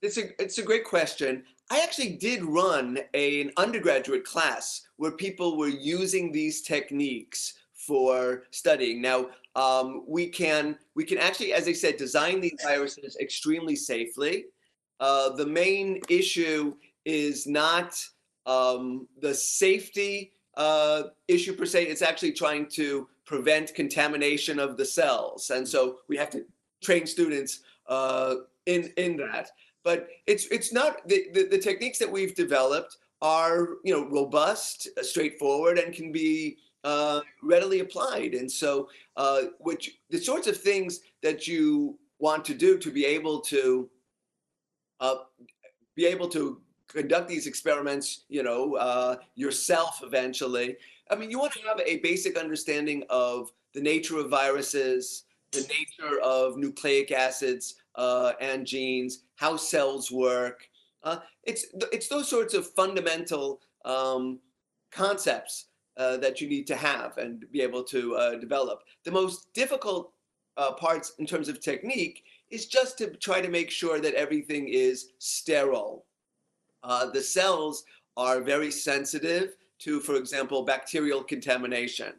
It's 0.00 0.18
a 0.18 0.42
it's 0.42 0.58
a 0.58 0.62
great 0.62 0.84
question. 0.84 1.44
I 1.70 1.80
actually 1.80 2.16
did 2.16 2.42
run 2.42 2.98
a, 3.14 3.42
an 3.42 3.52
undergraduate 3.56 4.24
class 4.24 4.82
where 4.96 5.12
people 5.12 5.56
were 5.56 5.68
using 5.68 6.32
these 6.32 6.62
techniques 6.62 7.54
for 7.72 8.42
studying. 8.50 9.00
Now 9.00 9.28
um, 9.54 10.04
we 10.06 10.28
can 10.28 10.76
we 10.96 11.04
can 11.04 11.18
actually, 11.18 11.52
as 11.52 11.68
I 11.68 11.72
said, 11.72 11.96
design 11.96 12.40
these 12.40 12.58
viruses 12.64 13.16
extremely 13.20 13.76
safely. 13.76 14.46
Uh, 14.98 15.30
the 15.30 15.46
main 15.46 16.00
issue 16.08 16.74
is 17.04 17.46
not 17.46 18.04
um, 18.46 19.06
the 19.20 19.34
safety 19.34 20.32
uh, 20.56 21.04
issue 21.28 21.54
per 21.54 21.66
se. 21.66 21.84
It's 21.84 22.02
actually 22.02 22.32
trying 22.32 22.66
to 22.70 23.08
prevent 23.24 23.74
contamination 23.74 24.58
of 24.58 24.76
the 24.76 24.84
cells, 24.84 25.50
and 25.50 25.66
so 25.66 25.98
we 26.08 26.16
have 26.16 26.30
to 26.30 26.44
train 26.82 27.06
students 27.06 27.60
uh, 27.88 28.36
in 28.66 28.92
in 28.96 29.16
that 29.16 29.50
but 29.84 30.08
it's 30.26 30.46
it's 30.46 30.72
not 30.72 31.06
the, 31.08 31.26
the, 31.32 31.44
the 31.44 31.58
techniques 31.58 31.98
that 31.98 32.10
we've 32.10 32.34
developed 32.34 32.98
are 33.20 33.68
you 33.84 33.92
know 33.92 34.08
robust 34.08 34.88
straightforward 35.02 35.78
and 35.78 35.94
can 35.94 36.12
be 36.12 36.56
uh, 36.84 37.20
readily 37.42 37.80
applied 37.80 38.34
and 38.34 38.50
so 38.50 38.88
uh, 39.16 39.42
which 39.60 39.98
the 40.10 40.18
sorts 40.18 40.46
of 40.46 40.56
things 40.56 41.00
that 41.22 41.46
you 41.46 41.98
want 42.18 42.44
to 42.44 42.54
do 42.54 42.78
to 42.78 42.90
be 42.90 43.04
able 43.04 43.40
to 43.40 43.88
uh, 45.00 45.16
be 45.94 46.06
able 46.06 46.28
to 46.28 46.60
conduct 46.92 47.28
these 47.28 47.46
experiments 47.46 48.24
you 48.28 48.42
know 48.42 48.76
uh, 48.76 49.16
yourself 49.34 50.00
eventually 50.02 50.76
i 51.10 51.14
mean 51.14 51.30
you 51.30 51.38
want 51.38 51.52
to 51.52 51.60
have 51.66 51.80
a 51.86 51.98
basic 51.98 52.36
understanding 52.38 53.02
of 53.10 53.50
the 53.74 53.80
nature 53.80 54.18
of 54.18 54.28
viruses 54.28 55.24
the 55.52 55.60
nature 55.60 56.18
of 56.20 56.56
nucleic 56.56 57.12
acids 57.12 57.76
uh, 57.94 58.32
and 58.40 58.66
genes, 58.66 59.24
how 59.36 59.56
cells 59.56 60.10
work. 60.10 60.68
Uh, 61.02 61.18
it's 61.44 61.66
it's 61.92 62.08
those 62.08 62.28
sorts 62.28 62.54
of 62.54 62.66
fundamental 62.74 63.60
um, 63.84 64.38
concepts 64.90 65.66
uh, 65.96 66.16
that 66.18 66.40
you 66.40 66.48
need 66.48 66.66
to 66.66 66.76
have 66.76 67.18
and 67.18 67.44
be 67.52 67.60
able 67.60 67.82
to 67.84 68.16
uh, 68.16 68.34
develop. 68.36 68.82
The 69.04 69.10
most 69.10 69.52
difficult 69.52 70.12
uh, 70.56 70.72
parts 70.72 71.12
in 71.18 71.26
terms 71.26 71.48
of 71.48 71.60
technique 71.60 72.24
is 72.50 72.66
just 72.66 72.98
to 72.98 73.08
try 73.16 73.40
to 73.40 73.48
make 73.48 73.70
sure 73.70 74.00
that 74.00 74.14
everything 74.14 74.68
is 74.68 75.12
sterile. 75.18 76.04
Uh, 76.82 77.10
the 77.10 77.20
cells 77.20 77.84
are 78.16 78.40
very 78.40 78.70
sensitive 78.70 79.56
to, 79.78 80.00
for 80.00 80.16
example, 80.16 80.64
bacterial 80.64 81.22
contamination. 81.22 82.12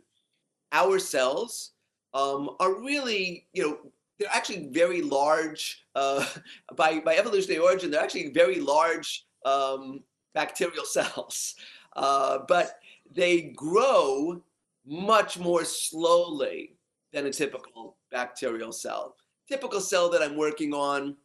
Our 0.71 0.99
cells 0.99 1.71
um, 2.13 2.51
are 2.59 2.73
really, 2.73 3.47
you 3.53 3.63
know, 3.63 3.77
they're 4.19 4.29
actually 4.31 4.67
very 4.67 5.01
large 5.01 5.85
uh, 5.95 6.25
by 6.75 6.99
by 6.99 7.15
evolutionary 7.15 7.61
origin. 7.61 7.91
They're 7.91 8.03
actually 8.03 8.29
very 8.29 8.59
large 8.59 9.25
um, 9.45 10.03
bacterial 10.33 10.85
cells, 10.97 11.55
uh, 11.95 12.39
but 12.47 12.79
they 13.13 13.53
grow 13.55 14.41
much 14.85 15.39
more 15.39 15.63
slowly 15.63 16.75
than 17.11 17.25
a 17.27 17.31
typical 17.31 17.97
bacterial 18.11 18.71
cell. 18.71 19.15
Typical 19.47 19.79
cell 19.79 20.09
that 20.09 20.21
I'm 20.21 20.35
working 20.35 20.73
on, 20.73 21.15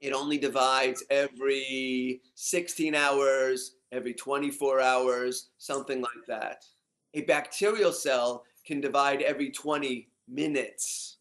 it 0.00 0.12
only 0.12 0.38
divides 0.38 1.04
every 1.10 2.20
16 2.34 2.94
hours, 2.94 3.76
every 3.92 4.14
24 4.14 4.80
hours, 4.80 5.48
something 5.58 6.00
like 6.00 6.26
that. 6.28 6.64
A 7.14 7.22
bacterial 7.22 7.92
cell 7.92 8.44
can 8.64 8.80
divide 8.80 9.22
every 9.22 9.50
20 9.50 10.08
minutes. 10.28 11.18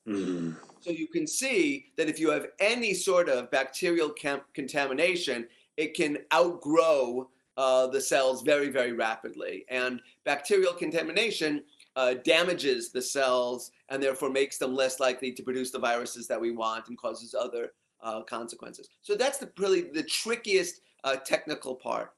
So 0.82 0.92
you 0.92 1.08
can 1.08 1.26
see 1.26 1.88
that 1.98 2.10
if 2.10 2.20
you 2.20 2.30
have 2.30 2.48
any 2.60 2.94
sort 2.94 3.30
of 3.30 3.50
bacterial 3.52 4.14
contamination, 4.54 5.48
it 5.78 5.94
can 5.94 6.18
outgrow 6.34 7.30
uh, 7.58 7.88
the 7.88 8.02
cells 8.02 8.42
very, 8.42 8.70
very 8.70 8.92
rapidly. 8.92 9.66
And 9.70 10.02
bacterial 10.26 10.74
contamination 10.74 11.64
uh, 11.96 12.16
damages 12.26 12.92
the 12.92 13.02
cells 13.02 13.72
and 13.90 14.04
therefore 14.04 14.30
makes 14.30 14.58
them 14.58 14.76
less 14.76 15.00
likely 15.00 15.32
to 15.32 15.44
produce 15.44 15.72
the 15.72 15.80
viruses 15.80 16.28
that 16.28 16.40
we 16.40 16.52
want 16.52 16.90
and 16.90 16.98
causes 16.98 17.34
other 17.34 17.72
uh, 18.02 18.22
consequences. 18.24 18.90
So 19.02 19.16
that's 19.16 19.38
the 19.38 19.50
really 19.58 19.82
the 19.82 20.04
trickiest 20.04 20.82
uh, 21.04 21.18
technical 21.18 21.76
part. 21.76 22.14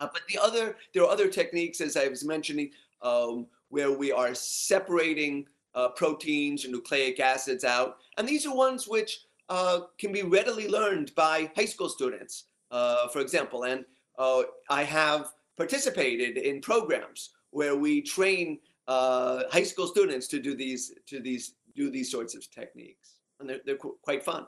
Uh, 0.00 0.08
but 0.12 0.22
the 0.28 0.38
other, 0.42 0.76
there 0.92 1.04
are 1.04 1.10
other 1.10 1.28
techniques, 1.28 1.80
as 1.80 1.96
I 1.96 2.08
was 2.08 2.24
mentioning, 2.24 2.70
um, 3.02 3.46
where 3.68 3.92
we 3.92 4.10
are 4.10 4.34
separating 4.34 5.46
uh, 5.74 5.88
proteins 5.90 6.64
or 6.64 6.70
nucleic 6.70 7.20
acids 7.20 7.64
out. 7.64 7.98
And 8.18 8.28
these 8.28 8.44
are 8.46 8.54
ones 8.54 8.88
which 8.88 9.20
uh, 9.48 9.80
can 9.98 10.12
be 10.12 10.22
readily 10.22 10.68
learned 10.68 11.14
by 11.14 11.50
high 11.56 11.64
school 11.66 11.88
students, 11.88 12.44
uh, 12.70 13.08
for 13.08 13.20
example. 13.20 13.64
And 13.64 13.84
I 14.18 14.82
have 14.82 15.32
participated 15.56 16.36
in 16.36 16.60
programs 16.60 17.30
where 17.50 17.76
we 17.76 18.02
train 18.02 18.58
high 18.88 19.64
school 19.64 19.86
students 19.86 20.26
to 20.28 20.40
do 20.40 20.54
these 20.54 20.94
to 21.06 21.20
these 21.20 21.54
do 21.74 21.90
these 21.90 22.10
sorts 22.10 22.34
of 22.34 22.50
techniques, 22.50 23.14
and 23.40 23.48
they're 23.48 23.60
they're 23.64 23.76
qu- 23.76 23.98
quite 24.02 24.22
fun. 24.22 24.46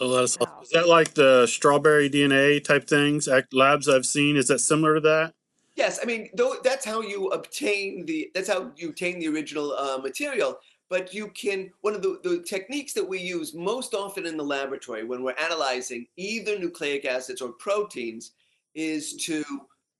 Oh, 0.00 0.08
that's 0.08 0.36
Wow. 0.38 0.60
is 0.62 0.70
that 0.70 0.88
like 0.88 1.14
the 1.14 1.46
strawberry 1.46 2.10
DNA 2.10 2.62
type 2.62 2.88
things? 2.88 3.28
Act 3.28 3.54
labs 3.54 3.88
I've 3.88 4.06
seen. 4.06 4.36
Is 4.36 4.48
that 4.48 4.58
similar 4.58 4.94
to 4.94 5.00
that? 5.00 5.34
Yes, 5.76 5.98
I 6.02 6.06
mean 6.06 6.30
though 6.34 6.56
that's 6.62 6.84
how 6.84 7.00
you 7.00 7.28
obtain 7.28 8.04
the 8.06 8.30
that's 8.34 8.48
how 8.48 8.72
you 8.76 8.90
obtain 8.90 9.18
the 9.18 9.28
original 9.28 9.72
uh, 9.72 9.98
material. 9.98 10.58
But 10.90 11.14
you 11.14 11.28
can 11.28 11.70
one 11.80 11.94
of 11.94 12.02
the, 12.02 12.20
the 12.22 12.42
techniques 12.42 12.92
that 12.92 13.08
we 13.08 13.18
use 13.18 13.54
most 13.54 13.94
often 13.94 14.26
in 14.26 14.36
the 14.36 14.44
laboratory 14.44 15.04
when 15.04 15.22
we're 15.22 15.34
analyzing 15.40 16.06
either 16.16 16.58
nucleic 16.58 17.04
acids 17.04 17.40
or 17.40 17.52
proteins 17.52 18.32
is 18.74 19.14
to 19.14 19.44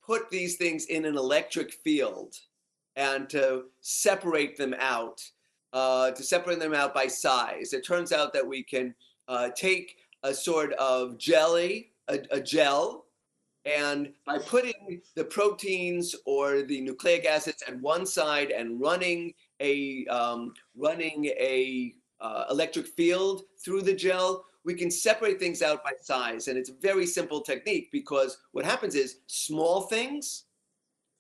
put 0.05 0.31
these 0.31 0.57
things 0.57 0.87
in 0.87 1.05
an 1.05 1.17
electric 1.17 1.73
field 1.73 2.35
and 2.97 3.29
to 3.31 3.65
separate 3.81 4.57
them 4.57 4.75
out, 4.79 5.21
uh, 5.73 6.11
to 6.13 6.23
separate 6.23 6.61
them 6.61 6.75
out 6.75 6.95
by 6.95 7.07
size. 7.07 7.73
It 7.73 7.85
turns 7.85 8.13
out 8.13 8.33
that 8.33 8.47
we 8.47 8.63
can 8.63 8.95
uh, 9.29 9.51
take 9.51 9.97
a 10.23 10.33
sort 10.35 10.73
of 10.75 11.19
jelly, 11.19 11.91
a, 12.09 12.21
a 12.31 12.41
gel, 12.41 13.05
and 13.67 14.13
by 14.27 14.39
putting 14.39 15.01
the 15.15 15.25
proteins 15.25 16.15
or 16.27 16.63
the 16.63 16.81
nucleic 16.83 17.25
acids 17.25 17.63
at 17.67 17.81
one 17.81 18.05
side 18.05 18.51
and 18.51 18.81
running 18.81 19.33
a 19.61 20.07
um, 20.07 20.53
running 20.77 21.27
a 21.27 21.95
uh, 22.21 22.45
electric 22.51 22.87
field 22.87 23.43
through 23.65 23.83
the 23.83 23.95
gel, 23.95 24.45
we 24.65 24.75
can 24.75 24.91
separate 24.91 25.39
things 25.39 25.63
out 25.63 25.83
by 25.83 25.93
size. 26.01 26.49
And 26.49 26.59
it's 26.59 26.71
a 26.71 26.75
very 26.81 27.07
simple 27.07 27.41
technique 27.41 27.91
because 27.91 28.39
what 28.53 28.65
happens 28.65 28.95
is 28.95 29.19
small 29.27 29.83
things 29.83 30.45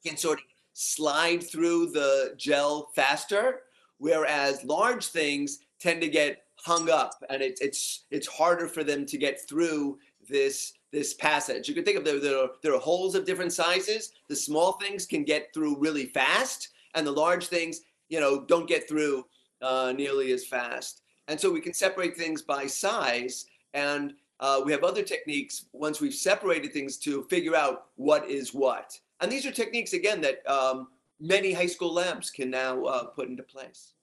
can 0.04 0.16
sort 0.16 0.38
of 0.38 0.44
slide 0.74 1.42
through 1.42 1.90
the 1.90 2.34
gel 2.36 2.90
faster, 2.94 3.62
whereas 3.98 4.64
large 4.64 5.06
things 5.06 5.60
tend 5.78 6.00
to 6.02 6.08
get 6.08 6.43
hung 6.64 6.88
up 6.88 7.12
and 7.28 7.42
it's 7.42 7.60
it's 7.60 8.04
it's 8.10 8.26
harder 8.26 8.66
for 8.66 8.82
them 8.82 9.04
to 9.04 9.18
get 9.18 9.46
through 9.48 9.98
this 10.28 10.72
this 10.92 11.12
passage. 11.14 11.68
You 11.68 11.74
can 11.74 11.84
think 11.84 11.98
of 11.98 12.04
there, 12.04 12.20
there, 12.20 12.38
are, 12.38 12.50
there 12.62 12.74
are 12.74 12.80
holes 12.80 13.14
of 13.14 13.26
different 13.26 13.52
sizes. 13.52 14.12
The 14.28 14.36
small 14.36 14.72
things 14.72 15.06
can 15.06 15.24
get 15.24 15.52
through 15.52 15.78
really 15.78 16.06
fast, 16.06 16.68
and 16.94 17.06
the 17.06 17.12
large 17.12 17.48
things, 17.48 17.80
you 18.08 18.20
know, 18.20 18.44
don't 18.44 18.68
get 18.68 18.88
through 18.88 19.26
uh, 19.60 19.92
nearly 19.94 20.32
as 20.32 20.46
fast. 20.46 21.02
And 21.28 21.38
so 21.38 21.50
we 21.50 21.60
can 21.60 21.74
separate 21.74 22.16
things 22.16 22.42
by 22.42 22.66
size. 22.66 23.46
And 23.72 24.14
uh, 24.40 24.60
we 24.64 24.72
have 24.72 24.84
other 24.84 25.02
techniques 25.02 25.66
once 25.72 26.00
we've 26.00 26.14
separated 26.14 26.72
things 26.72 26.96
to 26.98 27.24
figure 27.24 27.56
out 27.56 27.86
what 27.96 28.28
is 28.28 28.54
what. 28.54 28.98
And 29.20 29.30
these 29.32 29.46
are 29.46 29.50
techniques, 29.50 29.94
again, 29.94 30.20
that 30.20 30.48
um, 30.48 30.88
many 31.20 31.52
high 31.52 31.66
school 31.66 31.92
labs 31.92 32.30
can 32.30 32.50
now 32.50 32.84
uh, 32.84 33.04
put 33.04 33.28
into 33.28 33.42
place. 33.42 33.94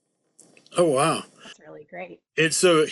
Oh, 0.77 0.85
wow. 0.85 1.23
That's 1.43 1.59
really 1.59 1.85
great. 1.89 2.21
It's 2.35 2.57
so 2.57 2.85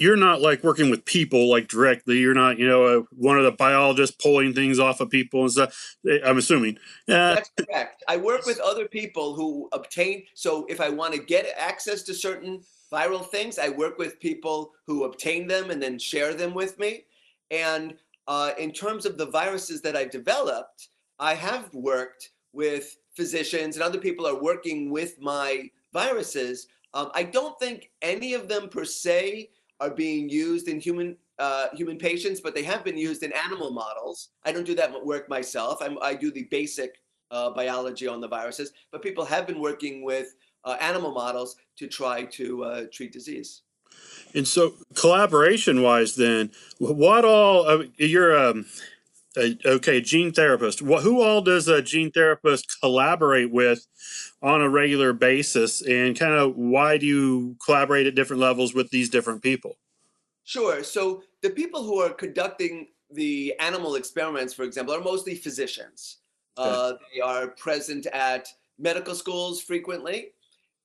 you're 0.00 0.16
not 0.16 0.40
like 0.40 0.64
working 0.64 0.90
with 0.90 1.04
people 1.04 1.50
like 1.50 1.68
directly. 1.68 2.18
You're 2.18 2.34
not, 2.34 2.58
you 2.58 2.66
know, 2.66 2.86
a, 2.86 3.00
one 3.14 3.36
of 3.36 3.44
the 3.44 3.52
biologists 3.52 4.16
pulling 4.16 4.54
things 4.54 4.78
off 4.78 5.00
of 5.00 5.10
people 5.10 5.42
and 5.42 5.52
stuff. 5.52 5.96
Eh, 6.08 6.18
I'm 6.24 6.38
assuming. 6.38 6.78
Uh, 7.06 7.34
That's 7.34 7.50
correct. 7.50 8.02
I 8.08 8.16
work 8.16 8.46
with 8.46 8.58
other 8.60 8.88
people 8.88 9.34
who 9.34 9.68
obtain. 9.72 10.24
So 10.34 10.64
if 10.70 10.80
I 10.80 10.88
want 10.88 11.12
to 11.14 11.20
get 11.20 11.46
access 11.56 12.02
to 12.04 12.14
certain 12.14 12.62
viral 12.90 13.26
things, 13.26 13.58
I 13.58 13.68
work 13.68 13.98
with 13.98 14.18
people 14.20 14.72
who 14.86 15.04
obtain 15.04 15.46
them 15.46 15.70
and 15.70 15.82
then 15.82 15.98
share 15.98 16.32
them 16.32 16.54
with 16.54 16.78
me. 16.78 17.04
And 17.50 17.94
uh, 18.26 18.52
in 18.58 18.72
terms 18.72 19.04
of 19.04 19.18
the 19.18 19.26
viruses 19.26 19.82
that 19.82 19.96
I've 19.96 20.10
developed, 20.10 20.88
I 21.18 21.34
have 21.34 21.72
worked 21.74 22.30
with 22.54 22.96
physicians 23.14 23.76
and 23.76 23.82
other 23.82 23.98
people 23.98 24.26
are 24.26 24.40
working 24.40 24.90
with 24.90 25.20
my 25.20 25.68
viruses. 25.92 26.68
Um, 26.94 27.10
I 27.14 27.22
don't 27.22 27.58
think 27.58 27.90
any 28.02 28.34
of 28.34 28.48
them 28.48 28.68
per 28.68 28.84
se 28.84 29.50
are 29.80 29.90
being 29.90 30.28
used 30.28 30.68
in 30.68 30.80
human 30.80 31.16
uh, 31.38 31.68
human 31.72 31.96
patients, 31.96 32.38
but 32.40 32.54
they 32.54 32.62
have 32.62 32.84
been 32.84 32.98
used 32.98 33.22
in 33.22 33.32
animal 33.32 33.70
models. 33.70 34.28
I 34.44 34.52
don't 34.52 34.66
do 34.66 34.74
that 34.74 35.06
work 35.06 35.28
myself. 35.28 35.78
I'm, 35.80 35.96
i 36.02 36.14
do 36.14 36.30
the 36.30 36.44
basic 36.50 37.00
uh, 37.30 37.50
biology 37.50 38.06
on 38.06 38.20
the 38.20 38.28
viruses, 38.28 38.72
but 38.92 39.00
people 39.00 39.24
have 39.24 39.46
been 39.46 39.58
working 39.58 40.04
with 40.04 40.34
uh, 40.64 40.76
animal 40.80 41.12
models 41.12 41.56
to 41.78 41.86
try 41.86 42.24
to 42.24 42.64
uh, 42.64 42.84
treat 42.92 43.12
disease. 43.12 43.62
And 44.34 44.46
so, 44.46 44.74
collaboration 44.94 45.82
wise, 45.82 46.14
then, 46.14 46.50
what 46.78 47.24
all 47.24 47.66
uh, 47.66 47.84
you're 47.96 48.38
um, 48.38 48.66
okay, 49.36 50.00
gene 50.00 50.32
therapist. 50.32 50.80
Who 50.80 51.22
all 51.22 51.40
does 51.40 51.68
a 51.68 51.82
gene 51.82 52.10
therapist 52.10 52.80
collaborate 52.80 53.50
with 53.50 53.86
on 54.42 54.62
a 54.62 54.68
regular 54.68 55.12
basis, 55.12 55.82
and 55.82 56.18
kind 56.18 56.32
of 56.32 56.56
why 56.56 56.96
do 56.96 57.06
you 57.06 57.56
collaborate 57.64 58.06
at 58.06 58.14
different 58.14 58.40
levels 58.40 58.74
with 58.74 58.90
these 58.90 59.10
different 59.10 59.42
people? 59.42 59.76
Sure. 60.44 60.82
So 60.82 61.22
the 61.42 61.50
people 61.50 61.82
who 61.82 62.00
are 62.00 62.10
conducting 62.10 62.88
the 63.10 63.54
animal 63.60 63.96
experiments, 63.96 64.54
for 64.54 64.62
example, 64.62 64.94
are 64.94 65.00
mostly 65.00 65.34
physicians. 65.34 66.18
Okay. 66.58 66.68
Uh, 66.68 66.92
they 67.14 67.20
are 67.20 67.48
present 67.48 68.06
at 68.06 68.48
medical 68.78 69.14
schools 69.14 69.60
frequently, 69.60 70.28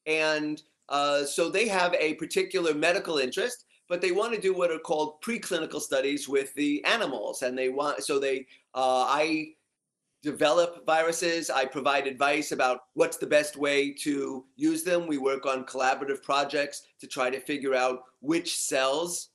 and 0.06 0.62
uh, 0.90 1.24
so 1.24 1.50
they 1.50 1.68
have 1.68 1.94
a 1.96 2.14
particular 2.16 2.74
medical 2.74 3.18
interest 3.18 3.66
but 3.88 4.02
they 4.02 4.12
want 4.12 4.34
to 4.34 4.42
do 4.42 4.54
what 4.54 4.72
are 4.72 4.80
called 4.80 5.22
preclinical 5.22 5.80
studies 5.80 6.28
with 6.28 6.54
the 6.56 6.84
animals 6.86 7.42
and 7.42 7.58
they 7.58 7.70
want 7.70 8.04
so 8.04 8.20
they 8.20 8.46
uh, 8.74 9.06
i 9.08 9.50
develop 10.26 10.84
viruses. 10.88 11.52
I 11.52 11.66
provide 11.66 12.08
advice 12.08 12.52
about 12.52 12.86
what's 12.96 13.18
the 13.18 13.28
best 13.28 13.58
way 13.58 13.94
to 14.02 14.44
use 14.56 14.84
them. 14.84 15.06
We 15.06 15.20
work 15.20 15.46
on 15.46 15.66
collaborative 15.66 16.24
projects 16.24 16.88
to 17.00 17.06
try 17.06 17.30
to 17.30 17.40
figure 17.40 17.76
out 17.76 18.00
which 18.22 18.58
cells 18.58 19.30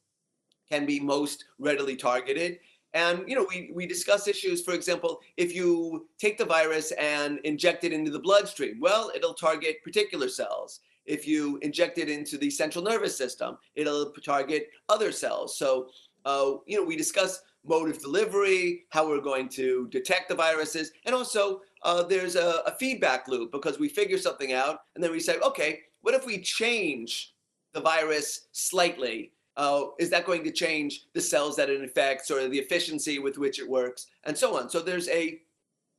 can 0.69 0.87
be 0.87 0.99
most 0.99 1.45
readily 1.61 1.95
targeted. 1.95 2.59
And 2.93 3.23
you 3.29 3.37
know 3.37 3.47
we, 3.49 3.71
we 3.73 3.87
discuss 3.87 4.27
issues. 4.27 4.63
For 4.63 4.75
example 4.75 5.21
if 5.37 5.55
you 5.55 6.09
take 6.19 6.37
the 6.39 6.45
virus 6.45 6.91
and 6.93 7.39
inject 7.45 7.85
it 7.85 7.93
into 7.93 8.11
the 8.11 8.19
bloodstream 8.19 8.81
well 8.81 9.13
it'll 9.15 9.35
target 9.35 9.85
particular 9.85 10.29
cells. 10.29 10.81
If 11.07 11.27
you 11.27 11.59
inject 11.63 11.99
it 11.99 12.09
into 12.09 12.37
the 12.37 12.51
central 12.51 12.85
nervous 12.85 13.17
system, 13.17 13.59
it'll 13.77 14.13
target 14.25 14.71
other 14.89 15.13
cells. 15.13 15.57
So, 15.57 15.89
uh, 16.25 16.53
you 16.67 16.77
know, 16.77 16.85
we 16.85 16.97
discuss 16.97 17.43
mode 17.65 17.91
of 17.91 18.01
delivery, 18.01 18.85
how 18.91 19.09
we're 19.09 19.21
going 19.21 19.49
to 19.49 19.89
detect 19.89 20.29
the 20.29 20.35
viruses, 20.35 20.93
and 21.05 21.15
also 21.15 21.61
uh, 21.83 22.03
there's 22.03 22.37
a, 22.37 22.63
a, 22.67 22.75
feedback 22.79 23.29
loop 23.29 23.53
because 23.53 23.79
we 23.79 23.89
figure 23.89 24.19
something 24.19 24.53
out 24.53 24.81
and 24.95 25.03
then 25.03 25.11
we 25.11 25.21
say, 25.21 25.39
okay, 25.39 25.81
what 26.03 26.15
if 26.15 26.27
we 26.27 26.39
change 26.39 27.35
the 27.73 27.81
virus 27.81 28.49
slightly? 28.53 29.33
Uh, 29.57 29.87
is 29.99 30.11
that 30.11 30.27
going 30.27 30.45
to 30.45 30.51
change 30.51 31.07
the 31.13 31.21
cells 31.21 31.57
that 31.57 31.69
it 31.69 31.81
infects 31.81 32.31
or 32.31 32.49
the 32.49 32.59
efficiency 32.59 33.19
with 33.19 33.37
which 33.37 33.59
it 33.59 33.69
works, 33.69 34.07
and 34.25 34.37
so 34.37 34.57
on? 34.57 34.71
So 34.71 34.81
there's 34.81 35.09
a 35.09 35.41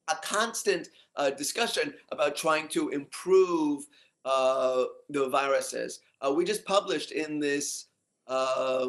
a 0.08 0.16
constant 0.24 0.90
uh, 1.16 1.30
discussion 1.30 1.94
about 2.12 2.36
trying 2.36 2.68
to 2.70 2.90
improve 2.90 3.86
uh, 4.26 4.86
the 5.10 5.30
viruses. 5.30 6.00
Uh, 6.26 6.32
we 6.32 6.44
just 6.46 6.66
published 6.66 7.12
in 7.12 7.40
this 7.40 7.88
uh, 8.28 8.88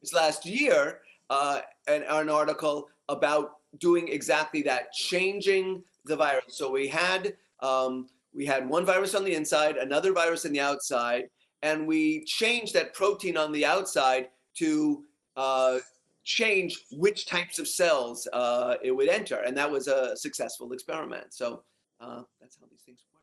this 0.00 0.12
last 0.12 0.46
year 0.46 1.00
uh, 1.30 1.60
an, 1.86 2.04
an 2.08 2.28
article 2.28 2.88
about 3.08 3.52
doing 3.78 4.08
exactly 4.08 4.62
that, 4.62 4.92
changing 4.92 5.82
the 6.04 6.16
virus. 6.16 6.56
So 6.56 6.70
we 6.70 6.88
had 6.88 7.34
um, 7.60 8.08
we 8.34 8.46
had 8.46 8.68
one 8.68 8.84
virus 8.84 9.14
on 9.14 9.24
the 9.24 9.34
inside, 9.34 9.76
another 9.76 10.12
virus 10.12 10.46
on 10.46 10.52
the 10.52 10.60
outside, 10.60 11.24
and 11.62 11.86
we 11.86 12.24
changed 12.24 12.74
that 12.74 12.94
protein 12.94 13.36
on 13.36 13.52
the 13.52 13.64
outside 13.64 14.28
to 14.56 15.04
uh, 15.36 15.78
change 16.24 16.84
which 16.92 17.26
types 17.26 17.58
of 17.58 17.66
cells 17.66 18.28
uh, 18.32 18.74
it 18.82 18.92
would 18.92 19.08
enter, 19.08 19.36
and 19.36 19.56
that 19.56 19.70
was 19.70 19.88
a 19.88 20.16
successful 20.16 20.72
experiment. 20.72 21.26
So 21.30 21.62
uh, 22.00 22.22
that's 22.40 22.58
how 22.60 22.66
these 22.70 22.82
things 22.82 23.00
work. 23.12 23.22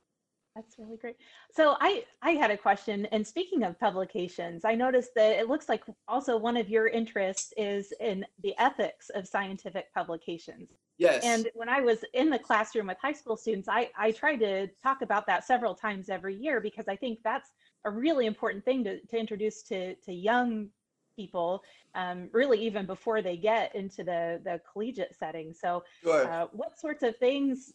that's 0.55 0.77
really 0.79 0.97
great. 0.97 1.15
So 1.55 1.77
I 1.79 2.03
I 2.21 2.31
had 2.31 2.51
a 2.51 2.57
question 2.57 3.05
and 3.07 3.25
speaking 3.25 3.63
of 3.63 3.79
publications, 3.79 4.65
I 4.65 4.75
noticed 4.75 5.15
that 5.15 5.39
it 5.39 5.47
looks 5.47 5.69
like 5.69 5.83
also 6.07 6.35
one 6.35 6.57
of 6.57 6.69
your 6.69 6.87
interests 6.87 7.53
is 7.55 7.93
in 8.01 8.25
the 8.43 8.53
ethics 8.57 9.09
of 9.09 9.25
scientific 9.25 9.93
publications. 9.93 10.69
Yes. 10.97 11.23
And 11.23 11.47
when 11.53 11.69
I 11.69 11.79
was 11.81 12.03
in 12.13 12.29
the 12.29 12.39
classroom 12.39 12.87
with 12.87 12.97
high 13.01 13.13
school 13.13 13.37
students, 13.37 13.69
I 13.69 13.89
I 13.97 14.11
try 14.11 14.35
to 14.35 14.67
talk 14.83 15.01
about 15.01 15.25
that 15.27 15.45
several 15.45 15.75
times 15.75 16.09
every 16.09 16.35
year 16.35 16.59
because 16.59 16.89
I 16.89 16.97
think 16.97 17.19
that's 17.23 17.51
a 17.85 17.89
really 17.89 18.25
important 18.25 18.65
thing 18.65 18.83
to 18.83 18.99
to 18.99 19.17
introduce 19.17 19.63
to 19.63 19.95
to 19.95 20.13
young 20.13 20.69
people 21.15 21.63
um, 21.93 22.27
really 22.33 22.59
even 22.59 22.85
before 22.85 23.21
they 23.21 23.37
get 23.37 23.73
into 23.73 24.03
the 24.03 24.41
the 24.43 24.59
collegiate 24.69 25.15
setting 25.17 25.53
so 25.53 25.81
sure. 26.03 26.29
uh, 26.29 26.47
what 26.51 26.77
sorts 26.77 27.03
of 27.03 27.15
things 27.15 27.71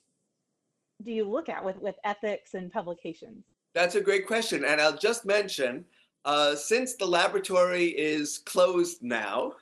do 1.03 1.13
you 1.13 1.25
look 1.25 1.49
at 1.49 1.65
with, 1.65 1.79
with 1.79 1.97
ethics 2.05 2.55
and 2.55 2.71
publications? 2.71 3.45
That's 3.75 3.95
a 3.95 4.01
great 4.01 4.27
question. 4.27 4.65
And 4.65 4.81
I'll 4.81 4.97
just 4.97 5.25
mention 5.25 5.85
uh, 6.25 6.55
since 6.55 6.95
the 6.95 7.07
laboratory 7.07 7.87
is 7.87 8.39
closed 8.39 9.03
now, 9.03 9.53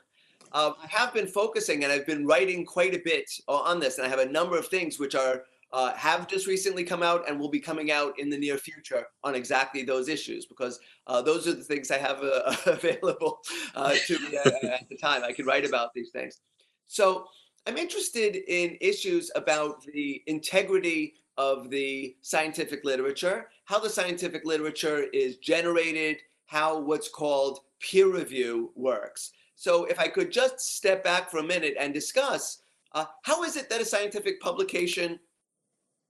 uh, 0.53 0.73
I 0.83 0.87
have 0.87 1.13
been 1.13 1.27
focusing 1.27 1.85
and 1.85 1.93
I've 1.93 2.07
been 2.07 2.27
writing 2.27 2.65
quite 2.65 2.95
a 2.95 3.01
bit 3.05 3.31
on 3.47 3.81
this. 3.81 3.99
And 3.99 4.07
I 4.07 4.11
have 4.11 4.19
a 4.19 4.33
number 4.33 4.57
of 4.57 4.69
things 4.69 4.99
which 4.99 5.15
are 5.15 5.43
uh, 5.73 5.93
have 5.95 6.27
just 6.27 6.47
recently 6.47 6.83
come 6.83 7.03
out 7.03 7.29
and 7.29 7.39
will 7.39 7.51
be 7.51 7.61
coming 7.61 7.91
out 7.91 8.19
in 8.19 8.31
the 8.31 8.39
near 8.39 8.57
future 8.57 9.07
on 9.23 9.35
exactly 9.35 9.83
those 9.83 10.09
issues 10.09 10.47
because 10.47 10.81
uh, 11.07 11.21
those 11.21 11.47
are 11.47 11.53
the 11.53 11.65
things 11.65 11.91
I 11.91 11.99
have 11.99 12.23
uh, 12.23 12.55
available 12.67 13.41
uh, 13.75 13.95
to 14.07 14.19
me 14.19 14.39
at, 14.39 14.65
at, 14.65 14.89
the 14.89 14.97
time. 14.97 15.23
I 15.25 15.33
can 15.33 15.45
write 15.45 15.67
about 15.67 15.93
these 15.93 16.11
things. 16.11 16.41
So 16.87 17.27
I'm 17.67 17.77
interested 17.77 18.37
in 18.49 18.79
issues 18.81 19.31
about 19.35 19.85
the 19.85 20.23
integrity 20.27 21.15
of 21.39 21.71
the 21.71 22.15
scientific 22.21 22.85
literature, 22.85 23.49
how 23.65 23.79
the 23.79 23.89
scientific 23.89 24.45
literature 24.45 25.05
is 25.15 25.37
generated, 25.37 26.19
how 26.47 26.79
what's 26.79 27.09
called 27.09 27.61
peer 27.81 28.13
review 28.13 28.73
works. 28.75 29.33
So 29.55 29.85
if 29.87 29.99
I 29.99 30.09
could 30.09 30.31
just 30.31 30.61
step 30.61 31.03
back 31.03 31.31
for 31.31 31.39
a 31.39 31.43
minute 31.43 31.75
and 31.79 31.95
discuss 31.95 32.63
uh, 32.93 33.05
how 33.23 33.45
is 33.45 33.57
it 33.57 33.69
that 33.71 33.81
a 33.81 33.85
scientific 33.85 34.41
publication 34.41 35.19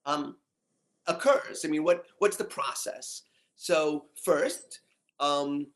um, 0.06 0.36
occurs? 1.06 1.64
I 1.64 1.68
mean, 1.68 1.84
what, 1.84 2.06
what's 2.18 2.36
the 2.36 2.44
process? 2.44 3.22
So 3.56 4.06
first, 4.22 4.80
um, 5.20 5.66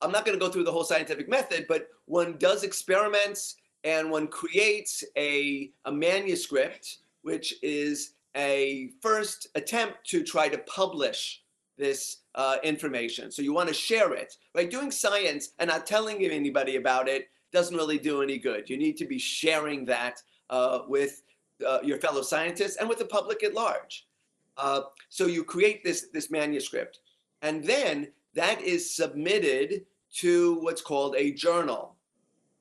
I'm 0.00 0.12
not 0.12 0.24
going 0.24 0.38
to 0.38 0.44
go 0.44 0.50
through 0.50 0.64
the 0.64 0.72
whole 0.72 0.84
scientific 0.84 1.28
method, 1.28 1.66
but 1.68 1.88
one 2.06 2.36
does 2.38 2.62
experiments 2.62 3.56
and 3.82 4.10
one 4.10 4.28
creates 4.28 5.02
a, 5.16 5.70
a 5.84 5.92
manuscript, 5.92 6.98
which 7.22 7.54
is 7.62 8.13
a 8.36 8.90
first 9.00 9.48
attempt 9.54 10.04
to 10.08 10.22
try 10.22 10.48
to 10.48 10.58
publish 10.58 11.42
this 11.76 12.18
uh, 12.34 12.56
information. 12.62 13.30
So 13.30 13.42
you 13.42 13.52
want 13.52 13.68
to 13.68 13.74
share 13.74 14.14
it, 14.14 14.36
right? 14.54 14.70
Doing 14.70 14.90
science 14.90 15.50
and 15.58 15.68
not 15.68 15.86
telling 15.86 16.24
anybody 16.24 16.76
about 16.76 17.08
it 17.08 17.28
doesn't 17.52 17.76
really 17.76 17.98
do 17.98 18.22
any 18.22 18.38
good. 18.38 18.68
You 18.68 18.76
need 18.76 18.96
to 18.98 19.06
be 19.06 19.18
sharing 19.18 19.84
that 19.86 20.20
uh, 20.50 20.80
with 20.88 21.22
uh, 21.66 21.78
your 21.82 21.98
fellow 21.98 22.22
scientists 22.22 22.76
and 22.76 22.88
with 22.88 22.98
the 22.98 23.04
public 23.04 23.44
at 23.44 23.54
large. 23.54 24.06
Uh, 24.56 24.82
so 25.08 25.26
you 25.26 25.44
create 25.44 25.82
this, 25.82 26.08
this 26.12 26.30
manuscript, 26.30 27.00
and 27.42 27.64
then 27.64 28.08
that 28.34 28.60
is 28.60 28.94
submitted 28.94 29.84
to 30.14 30.54
what's 30.60 30.82
called 30.82 31.14
a 31.16 31.32
journal. 31.32 31.96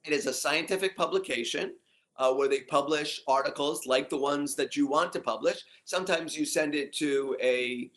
It 0.03 0.13
is 0.13 0.25
a 0.25 0.33
scientific 0.33 0.97
publication 0.97 1.73
uh, 2.17 2.33
where 2.33 2.47
they 2.47 2.61
publish 2.61 3.21
articles 3.27 3.85
like 3.85 4.09
the 4.09 4.17
ones 4.17 4.55
that 4.55 4.75
you 4.75 4.87
want 4.87 5.11
to 5.13 5.19
publish. 5.19 5.61
Sometimes 5.85 6.37
you 6.37 6.45
send 6.45 6.75
it 6.75 6.93
to 6.93 7.35
a 7.41 7.91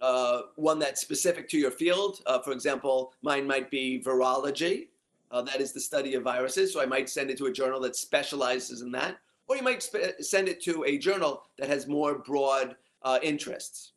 uh, 0.00 0.42
one 0.56 0.78
that's 0.78 1.00
specific 1.00 1.48
to 1.48 1.58
your 1.58 1.70
field. 1.70 2.20
Uh, 2.26 2.40
for 2.40 2.52
example, 2.52 3.14
mine 3.22 3.46
might 3.46 3.70
be 3.70 4.02
virology. 4.04 4.88
Uh, 5.30 5.40
that 5.42 5.60
is 5.60 5.72
the 5.72 5.80
study 5.80 6.14
of 6.14 6.24
viruses. 6.24 6.72
So 6.72 6.82
I 6.82 6.86
might 6.86 7.08
send 7.08 7.30
it 7.30 7.38
to 7.38 7.46
a 7.46 7.52
journal 7.52 7.80
that 7.80 7.96
specializes 7.96 8.82
in 8.82 8.90
that. 8.92 9.18
Or 9.46 9.56
you 9.56 9.62
might 9.62 9.82
sp- 9.84 10.20
send 10.20 10.48
it 10.48 10.62
to 10.64 10.84
a 10.84 10.98
journal 10.98 11.44
that 11.58 11.68
has 11.68 11.86
more 11.86 12.18
broad 12.18 12.76
uh, 13.02 13.18
interests. 13.22 13.92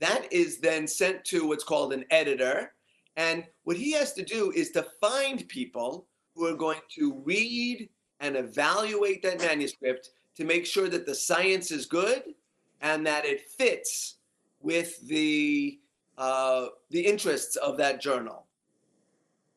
That 0.00 0.32
is 0.32 0.58
then 0.58 0.86
sent 0.86 1.24
to 1.26 1.46
what's 1.46 1.64
called 1.64 1.92
an 1.92 2.04
editor. 2.10 2.72
And 3.16 3.44
what 3.64 3.76
he 3.76 3.92
has 3.92 4.12
to 4.14 4.24
do 4.24 4.52
is 4.52 4.70
to 4.70 4.86
find 5.00 5.46
people 5.48 6.06
who 6.34 6.46
are 6.46 6.56
going 6.56 6.80
to 6.96 7.20
read 7.24 7.88
and 8.20 8.36
evaluate 8.36 9.22
that 9.22 9.40
manuscript 9.40 10.10
to 10.36 10.44
make 10.44 10.66
sure 10.66 10.88
that 10.88 11.06
the 11.06 11.14
science 11.14 11.70
is 11.70 11.86
good 11.86 12.22
and 12.80 13.06
that 13.06 13.24
it 13.24 13.48
fits 13.50 14.16
with 14.60 15.06
the 15.06 15.78
uh, 16.16 16.66
the 16.90 17.00
interests 17.00 17.54
of 17.56 17.76
that 17.76 18.00
journal. 18.00 18.46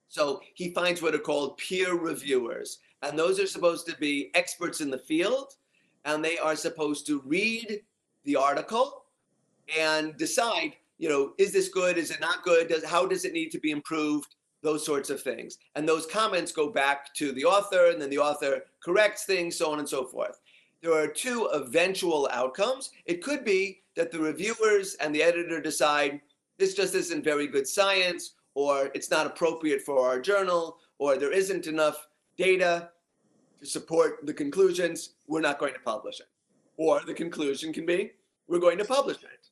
So 0.10 0.42
he 0.54 0.74
finds 0.74 1.02
what 1.02 1.16
are 1.16 1.20
called 1.20 1.58
peer 1.58 1.96
reviewers, 1.96 2.80
and 3.02 3.18
those 3.18 3.40
are 3.40 3.48
supposed 3.48 3.88
to 3.88 3.96
be 3.98 4.30
experts 4.36 4.82
in 4.82 4.92
the 4.92 4.98
field, 4.98 5.56
and 6.06 6.24
they 6.24 6.38
are 6.38 6.56
supposed 6.56 7.08
to 7.08 7.22
read 7.26 7.82
the 8.26 8.36
article 8.36 9.06
and 9.80 10.16
decide, 10.18 10.74
you 10.98 11.10
know, 11.10 11.34
is 11.38 11.52
this 11.52 11.70
good? 11.70 11.98
Is 11.98 12.12
it 12.12 12.20
not 12.20 12.44
good? 12.44 12.68
Does 12.68 12.84
how 12.84 13.06
does 13.08 13.26
it 13.26 13.34
need 13.34 13.50
to 13.52 13.60
be 13.60 13.72
improved? 13.72 14.36
Those 14.62 14.86
sorts 14.86 15.10
of 15.10 15.22
things, 15.22 15.58
and 15.76 15.88
those 15.88 16.06
comments 16.06 16.52
go 16.52 16.70
back 16.70 17.14
to 17.16 17.32
the 17.32 17.46
author, 17.46 17.88
and 17.88 18.00
then 18.00 18.12
the 18.12 18.20
author 18.20 18.64
corrects 18.80 19.26
things, 19.26 19.56
so 19.56 19.72
on 19.72 19.80
and 19.80 19.90
so 19.90 20.06
forth. 20.06 20.40
There 20.82 20.94
are 20.94 21.08
two 21.08 21.46
eventual 21.54 22.30
outcomes. 22.32 22.92
It 23.06 23.24
could 23.24 23.44
be 23.44 23.82
that 23.96 24.12
the 24.12 24.20
reviewers 24.20 24.96
and 24.96 25.14
the 25.14 25.24
editor 25.24 25.60
decide 25.62 26.22
this 26.58 26.76
just 26.76 26.94
isn't 26.94 27.24
very 27.24 27.48
good 27.48 27.68
science, 27.68 28.34
or 28.54 28.92
it's 28.94 29.10
not 29.10 29.26
appropriate 29.26 29.82
for 29.82 30.08
our 30.08 30.20
journal, 30.20 30.78
or 31.00 31.18
there 31.18 31.32
isn't 31.32 31.66
enough 31.66 32.08
data 32.38 32.90
to 33.60 33.66
support 33.66 34.26
the 34.26 34.34
conclusions, 34.34 35.12
we're 35.28 35.42
not 35.42 35.60
going 35.60 35.74
to 35.74 35.80
publish 35.80 36.20
it. 36.20 36.28
Or 36.78 37.02
the 37.06 37.14
conclusion 37.14 37.72
can 37.74 37.86
be, 37.86 38.12
we're 38.48 38.60
going 38.60 38.78
to 38.80 38.86
publish 38.86 39.18
it. 39.24 39.50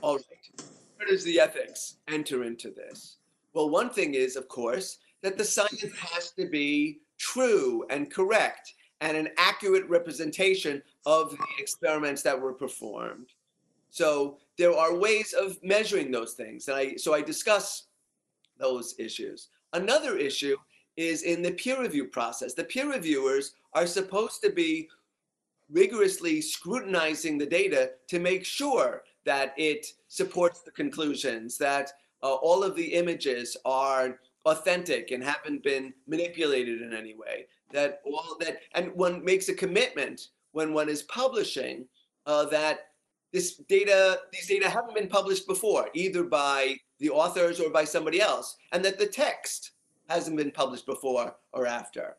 All 0.00 0.16
right. 0.16 0.66
Where 0.96 1.08
does 1.08 1.24
the 1.24 1.38
ethics 1.38 1.96
enter 2.08 2.44
into 2.44 2.70
this? 2.70 3.16
Well, 3.56 3.70
one 3.70 3.88
thing 3.88 4.12
is, 4.12 4.36
of 4.36 4.48
course, 4.48 4.98
that 5.22 5.38
the 5.38 5.44
science 5.44 5.82
has 5.98 6.30
to 6.32 6.46
be 6.46 7.00
true 7.16 7.86
and 7.88 8.10
correct 8.10 8.74
and 9.00 9.16
an 9.16 9.30
accurate 9.38 9.88
representation 9.88 10.82
of 11.06 11.30
the 11.30 11.46
experiments 11.58 12.20
that 12.20 12.38
were 12.38 12.52
performed. 12.52 13.28
So 13.88 14.36
there 14.58 14.76
are 14.76 14.94
ways 14.94 15.32
of 15.32 15.58
measuring 15.62 16.10
those 16.10 16.34
things. 16.34 16.68
And 16.68 16.76
I 16.76 16.96
so 16.96 17.14
I 17.14 17.22
discuss 17.22 17.84
those 18.58 18.94
issues. 18.98 19.48
Another 19.72 20.18
issue 20.18 20.58
is 20.98 21.22
in 21.22 21.40
the 21.40 21.52
peer 21.52 21.80
review 21.80 22.08
process. 22.08 22.52
The 22.52 22.64
peer 22.64 22.92
reviewers 22.92 23.54
are 23.72 23.86
supposed 23.86 24.42
to 24.42 24.50
be 24.50 24.90
rigorously 25.70 26.42
scrutinizing 26.42 27.38
the 27.38 27.46
data 27.46 27.92
to 28.08 28.18
make 28.18 28.44
sure 28.44 29.04
that 29.24 29.54
it 29.56 29.86
supports 30.08 30.60
the 30.60 30.72
conclusions, 30.72 31.56
that 31.56 31.92
uh, 32.22 32.34
all 32.34 32.62
of 32.62 32.76
the 32.76 32.94
images 32.94 33.56
are 33.64 34.18
authentic 34.44 35.10
and 35.10 35.22
haven't 35.22 35.62
been 35.62 35.92
manipulated 36.06 36.82
in 36.82 36.94
any 36.94 37.14
way, 37.14 37.46
that 37.72 38.00
all 38.04 38.36
that, 38.40 38.58
and 38.74 38.92
one 38.94 39.24
makes 39.24 39.48
a 39.48 39.54
commitment 39.54 40.28
when 40.52 40.72
one 40.72 40.88
is 40.88 41.02
publishing 41.04 41.86
uh, 42.26 42.44
that 42.46 42.78
this 43.32 43.56
data, 43.68 44.20
these 44.32 44.46
data 44.46 44.68
haven't 44.68 44.94
been 44.94 45.08
published 45.08 45.46
before, 45.46 45.88
either 45.94 46.22
by 46.22 46.76
the 47.00 47.10
authors 47.10 47.60
or 47.60 47.70
by 47.70 47.84
somebody 47.84 48.20
else, 48.20 48.56
and 48.72 48.84
that 48.84 48.98
the 48.98 49.06
text 49.06 49.72
hasn't 50.08 50.36
been 50.36 50.50
published 50.50 50.86
before 50.86 51.34
or 51.52 51.66
after. 51.66 52.16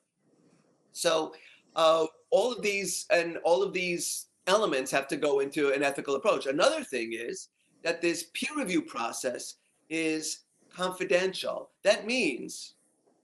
So 0.91 1.33
uh, 1.75 2.05
all 2.29 2.51
of 2.51 2.61
these 2.61 3.05
and 3.09 3.37
all 3.43 3.63
of 3.63 3.73
these 3.73 4.27
elements 4.47 4.91
have 4.91 5.07
to 5.07 5.17
go 5.17 5.39
into 5.39 5.71
an 5.73 5.83
ethical 5.83 6.15
approach. 6.15 6.45
Another 6.45 6.83
thing 6.83 7.13
is 7.13 7.49
that 7.83 8.01
this 8.01 8.25
peer 8.33 8.55
review 8.57 8.81
process 8.81 9.55
is 9.89 10.45
confidential. 10.73 11.69
That 11.83 12.05
means 12.05 12.73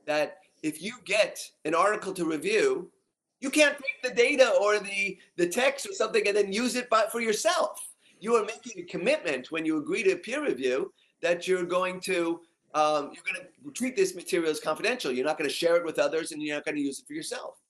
that 0.05 0.37
if 0.61 0.81
you 0.81 0.93
get 1.05 1.39
an 1.65 1.75
article 1.75 2.13
to 2.13 2.25
review, 2.25 2.89
you 3.41 3.49
can't 3.49 3.77
take 3.77 4.01
the 4.01 4.15
data 4.15 4.53
or 4.61 4.79
the, 4.79 5.17
the 5.35 5.47
text 5.47 5.85
or 5.85 5.93
something 5.93 6.27
and 6.27 6.35
then 6.35 6.53
use 6.53 6.75
it 6.75 6.89
by, 6.89 7.05
for 7.11 7.19
yourself. 7.19 7.89
You 8.19 8.35
are 8.35 8.45
making 8.45 8.81
a 8.81 8.85
commitment 8.85 9.51
when 9.51 9.65
you 9.65 9.77
agree 9.77 10.03
to 10.03 10.15
peer 10.15 10.41
review 10.41 10.93
that 11.21 11.47
you're 11.47 11.65
going 11.65 11.99
to 12.01 12.39
um, 12.75 13.11
you're 13.13 13.23
going 13.23 13.47
to 13.65 13.71
treat 13.71 13.95
this 13.95 14.15
material 14.15 14.49
as 14.49 14.59
confidential. 14.59 15.11
You're 15.11 15.25
not 15.25 15.37
going 15.37 15.49
to 15.49 15.55
share 15.55 15.75
it 15.75 15.85
with 15.85 15.99
others, 15.99 16.31
and 16.31 16.41
you're 16.41 16.55
not 16.55 16.65
going 16.65 16.75
to 16.75 16.81
use 16.81 16.99
it 16.99 17.05
for 17.05 17.13
yourself. 17.13 17.61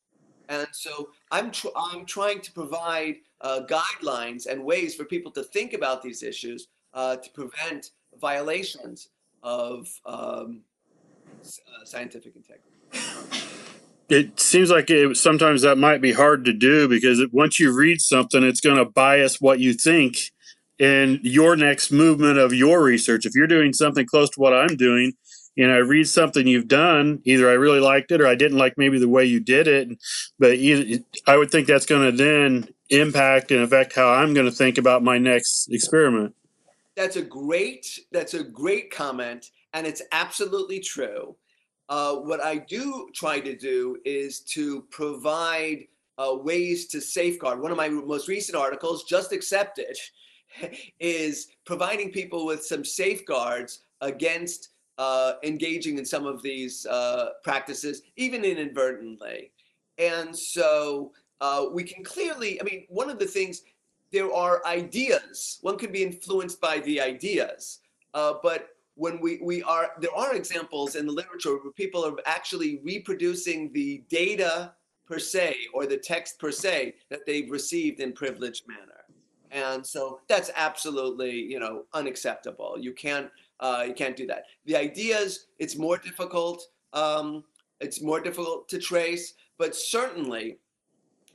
And 0.49 0.67
so 0.71 1.09
I'm 1.31 1.51
tr- 1.51 1.75
I'm 1.75 2.05
trying 2.05 2.41
to 2.41 2.51
provide 2.51 3.15
uh, 3.41 3.61
guidelines 3.69 4.45
and 4.47 4.63
ways 4.63 4.95
for 4.95 5.05
people 5.05 5.31
to 5.33 5.43
think 5.43 5.73
about 5.73 6.01
these 6.01 6.23
issues 6.23 6.67
uh, 6.93 7.17
to 7.17 7.29
prevent 7.31 7.91
violations 8.19 9.09
of 9.41 9.87
um, 10.05 10.61
uh, 11.43 11.85
scientific 11.85 12.33
integrity. 12.35 12.69
It 14.09 14.39
seems 14.39 14.69
like 14.69 14.89
it, 14.89 15.17
sometimes 15.17 15.61
that 15.63 15.77
might 15.77 16.01
be 16.01 16.13
hard 16.13 16.45
to 16.45 16.53
do 16.53 16.87
because 16.87 17.21
once 17.31 17.59
you 17.59 17.75
read 17.75 17.99
something, 17.99 18.43
it's 18.43 18.61
going 18.61 18.77
to 18.77 18.85
bias 18.85 19.41
what 19.41 19.59
you 19.59 19.73
think 19.73 20.17
in 20.77 21.19
your 21.23 21.55
next 21.55 21.91
movement 21.91 22.37
of 22.37 22.53
your 22.53 22.83
research. 22.83 23.25
If 23.25 23.33
you're 23.35 23.47
doing 23.47 23.73
something 23.73 24.05
close 24.05 24.29
to 24.31 24.39
what 24.39 24.53
I'm 24.53 24.75
doing, 24.75 25.13
and 25.57 25.71
I 25.71 25.77
read 25.77 26.07
something 26.07 26.47
you've 26.47 26.67
done, 26.67 27.21
either 27.25 27.49
I 27.49 27.53
really 27.53 27.79
liked 27.79 28.11
it 28.11 28.21
or 28.21 28.27
I 28.27 28.35
didn't 28.35 28.57
like 28.57 28.73
maybe 28.75 28.97
the 28.97 29.09
way 29.09 29.25
you 29.25 29.39
did 29.39 29.67
it, 29.67 29.89
but 30.39 30.57
I 31.27 31.37
would 31.37 31.51
think 31.51 31.67
that's 31.67 31.85
going 31.85 32.09
to 32.09 32.17
then 32.17 32.69
impact 32.89 33.51
and 33.51 33.61
affect 33.61 33.95
how 33.95 34.09
I'm 34.09 34.33
going 34.33 34.47
to 34.47 34.51
think 34.51 34.77
about 34.77 35.03
my 35.03 35.17
next 35.17 35.67
experiment. 35.71 36.35
That's 36.95 37.15
a 37.15 37.21
great 37.21 37.99
that's 38.11 38.33
a 38.35 38.43
great 38.43 38.91
comment, 38.91 39.51
and 39.73 39.87
it's 39.87 40.01
absolutely 40.11 40.79
true. 40.79 41.35
Uh, 41.89 42.15
what 42.15 42.43
I 42.43 42.57
do 42.57 43.09
try 43.13 43.39
to 43.39 43.55
do 43.55 43.97
is 44.05 44.39
to 44.41 44.83
provide 44.89 45.87
uh, 46.17 46.35
ways 46.35 46.87
to 46.87 47.01
safeguard. 47.01 47.59
One 47.59 47.71
of 47.71 47.77
my 47.77 47.89
most 47.89 48.27
recent 48.27 48.55
articles, 48.55 49.03
just 49.03 49.31
accepted, 49.31 49.97
is 50.99 51.47
providing 51.65 52.11
people 52.11 52.45
with 52.45 52.63
some 52.65 52.85
safeguards 52.85 53.83
against 54.01 54.69
uh, 54.97 55.33
engaging 55.43 55.97
in 55.97 56.05
some 56.05 56.25
of 56.25 56.43
these 56.43 56.85
uh, 56.85 57.29
practices, 57.43 58.03
even 58.15 58.45
inadvertently. 58.45 59.51
And 59.97 60.35
so 60.37 61.11
uh, 61.41 61.65
we 61.71 61.83
can 61.83 62.03
clearly, 62.03 62.61
I 62.61 62.63
mean, 62.63 62.85
one 62.89 63.09
of 63.09 63.19
the 63.19 63.25
things, 63.25 63.63
there 64.13 64.31
are 64.31 64.65
ideas. 64.65 65.57
One 65.61 65.77
can 65.77 65.91
be 65.91 66.03
influenced 66.03 66.61
by 66.61 66.79
the 66.81 67.01
ideas. 67.01 67.79
Uh, 68.13 68.35
but 68.41 68.69
when 68.95 69.19
we, 69.19 69.39
we 69.41 69.63
are, 69.63 69.89
there 69.99 70.15
are 70.15 70.35
examples 70.35 70.95
in 70.95 71.07
the 71.07 71.11
literature 71.11 71.57
where 71.57 71.73
people 71.73 72.05
are 72.05 72.15
actually 72.27 72.79
reproducing 72.83 73.73
the 73.73 74.03
data 74.07 74.73
per 75.07 75.17
se 75.17 75.55
or 75.73 75.87
the 75.87 75.97
text 75.97 76.39
per 76.39 76.51
se 76.51 76.93
that 77.09 77.25
they've 77.25 77.49
received 77.49 77.99
in 77.99 78.13
privileged 78.13 78.67
manner. 78.67 79.01
And 79.49 79.85
so 79.85 80.19
that's 80.27 80.51
absolutely, 80.55 81.31
you 81.31 81.59
know, 81.59 81.85
unacceptable. 81.93 82.77
You 82.79 82.93
can't, 82.93 83.29
uh, 83.59 83.85
you 83.87 83.95
can't 83.95 84.15
do 84.15 84.27
that. 84.27 84.45
The 84.65 84.75
ideas, 84.75 85.47
it's 85.57 85.75
more 85.75 85.97
difficult. 85.97 86.67
Um, 86.93 87.43
it's 87.79 88.01
more 88.01 88.21
difficult 88.21 88.69
to 88.69 88.77
trace, 88.79 89.33
but 89.57 89.75
certainly, 89.75 90.59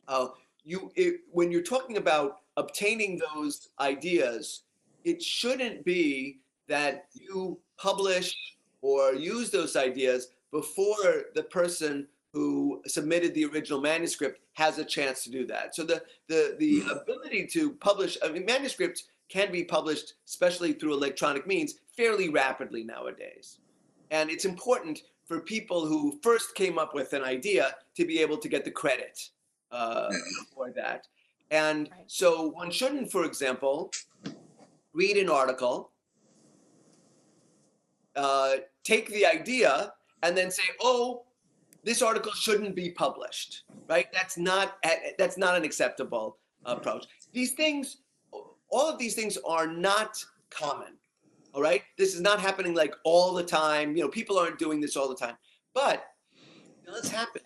uh, 0.06 0.28
you 0.64 0.92
it, 0.96 1.20
when 1.30 1.50
you're 1.50 1.62
talking 1.62 1.96
about 1.96 2.40
obtaining 2.58 3.20
those 3.34 3.68
ideas, 3.80 4.62
it 5.04 5.22
shouldn't 5.22 5.84
be 5.84 6.40
that 6.68 7.06
you 7.12 7.58
publish 7.78 8.34
or 8.82 9.14
use 9.14 9.50
those 9.50 9.76
ideas 9.76 10.28
before 10.50 11.24
the 11.34 11.44
person 11.44 12.06
who 12.32 12.82
submitted 12.86 13.32
the 13.34 13.44
original 13.46 13.80
manuscript 13.80 14.40
has 14.54 14.78
a 14.78 14.84
chance 14.84 15.24
to 15.24 15.30
do 15.30 15.46
that. 15.46 15.74
So 15.74 15.84
the 15.84 16.02
the 16.28 16.56
the 16.58 16.80
mm-hmm. 16.80 16.90
ability 16.90 17.46
to 17.52 17.72
publish 17.72 18.18
I 18.22 18.28
mean 18.28 18.44
manuscripts 18.44 19.04
can 19.28 19.52
be 19.52 19.64
published 19.64 20.14
especially 20.26 20.72
through 20.72 20.94
electronic 20.94 21.46
means 21.46 21.74
fairly 21.96 22.28
rapidly 22.28 22.82
nowadays. 22.84 23.58
And 24.10 24.30
it's 24.30 24.44
important 24.44 25.00
for 25.26 25.40
people 25.40 25.86
who 25.86 26.18
first 26.22 26.54
came 26.54 26.78
up 26.78 26.94
with 26.94 27.12
an 27.12 27.22
idea 27.22 27.76
to 27.96 28.06
be 28.06 28.20
able 28.20 28.38
to 28.38 28.48
get 28.48 28.64
the 28.64 28.70
credit 28.70 29.18
uh, 29.70 30.10
for 30.54 30.70
that. 30.72 31.06
And 31.50 31.88
so 32.06 32.48
one 32.48 32.70
shouldn't, 32.70 33.10
for 33.10 33.24
example, 33.24 33.90
read 34.92 35.16
an 35.16 35.30
article, 35.30 35.90
uh, 38.16 38.56
take 38.84 39.08
the 39.08 39.24
idea, 39.24 39.92
and 40.22 40.36
then 40.36 40.50
say, 40.50 40.64
"Oh, 40.80 41.24
this 41.84 42.02
article 42.02 42.32
shouldn't 42.32 42.74
be 42.74 42.90
published, 42.90 43.64
right? 43.88 44.06
That's 44.12 44.36
not 44.36 44.76
that's 45.18 45.38
not 45.38 45.56
an 45.56 45.64
acceptable 45.64 46.36
approach. 46.64 47.06
These 47.32 47.52
things 47.52 47.98
all 48.70 48.88
of 48.88 48.98
these 48.98 49.14
things 49.14 49.38
are 49.46 49.66
not 49.66 50.22
common. 50.50 50.98
All 51.54 51.62
right. 51.62 51.82
This 51.96 52.14
is 52.14 52.20
not 52.20 52.40
happening 52.40 52.74
like 52.74 52.94
all 53.04 53.32
the 53.32 53.42
time. 53.42 53.96
You 53.96 54.02
know, 54.02 54.08
people 54.08 54.38
aren't 54.38 54.58
doing 54.58 54.80
this 54.80 54.96
all 54.96 55.08
the 55.08 55.14
time, 55.14 55.36
but 55.74 56.04
it 56.84 56.86
does 56.86 57.10
happen. 57.10 57.42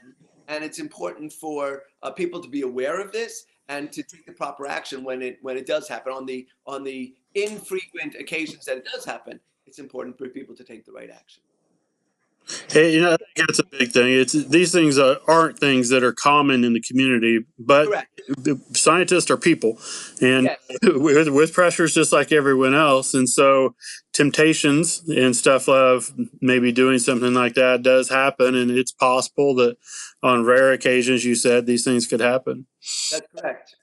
And 0.49 0.65
it's 0.65 0.81
important 0.81 1.33
for 1.33 1.85
uh, 2.03 2.11
people 2.11 2.41
to 2.41 2.49
be 2.49 2.63
aware 2.63 3.01
of 3.01 3.13
this 3.13 3.47
and 3.73 3.91
to 3.93 4.03
take 4.03 4.27
the 4.27 4.33
proper 4.33 4.67
action 4.67 5.03
when 5.03 5.23
it 5.23 5.39
when 5.43 5.57
it 5.57 5.67
does 5.67 5.89
happen 5.89 6.13
on 6.13 6.27
the 6.27 6.47
on 6.67 6.85
the 6.85 7.15
infrequent 7.35 8.15
occasions 8.15 8.65
that 8.67 8.77
it 8.77 8.85
does 8.85 9.05
happen. 9.05 9.41
It's 9.67 9.79
important 9.79 10.19
for 10.19 10.29
people 10.29 10.55
to 10.57 10.65
take 10.65 10.85
the 10.85 10.93
right 10.93 11.11
action. 11.11 11.43
Hey, 12.71 12.95
you 12.95 13.01
know, 13.01 13.13
I 13.13 13.17
think 13.17 13.47
that's 13.47 13.59
a 13.61 13.65
big 13.65 13.93
thing. 13.93 14.13
It's 14.13 14.33
these 14.33 14.73
things 14.73 14.99
are, 14.99 15.19
aren't 15.29 15.59
things 15.59 15.89
that 15.91 16.03
are 16.03 16.13
common 16.13 16.65
in 16.65 16.73
the 16.73 16.81
community, 16.81 17.45
but 17.59 17.87
Correct. 17.87 18.21
scientists 18.77 19.31
are 19.31 19.37
people, 19.37 19.79
and 20.21 20.45
Yes. 20.45 20.59
with, 20.83 21.29
with 21.29 21.53
pressures 21.53 21.95
just 21.95 22.13
like 22.13 22.33
everyone 22.33 22.75
else, 22.75 23.15
and 23.15 23.29
so 23.29 23.75
temptations 24.13 25.03
and 25.09 25.35
stuff 25.35 25.69
of 25.69 26.13
maybe 26.41 26.73
doing 26.73 26.99
something 26.99 27.33
like 27.33 27.55
that 27.55 27.83
does 27.83 28.09
happen, 28.11 28.55
and 28.55 28.71
it's 28.71 28.93
possible 28.93 29.55
that 29.55 29.77
on 30.23 30.45
rare 30.45 30.73
occasions, 30.73 31.25
you 31.25 31.35
said 31.35 31.65
these 31.67 31.85
things 31.85 32.07
could 32.07 32.21
happen, 32.21 32.67
That's 33.11 33.27
correct. 33.39 33.77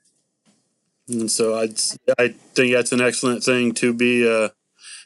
and 1.07 1.31
so 1.31 1.55
I 1.57 1.69
I 2.19 2.29
think 2.53 2.73
that's 2.73 2.91
an 2.91 3.01
excellent 3.01 3.43
thing 3.43 3.73
to 3.75 3.93
be 3.93 4.29
uh, 4.29 4.49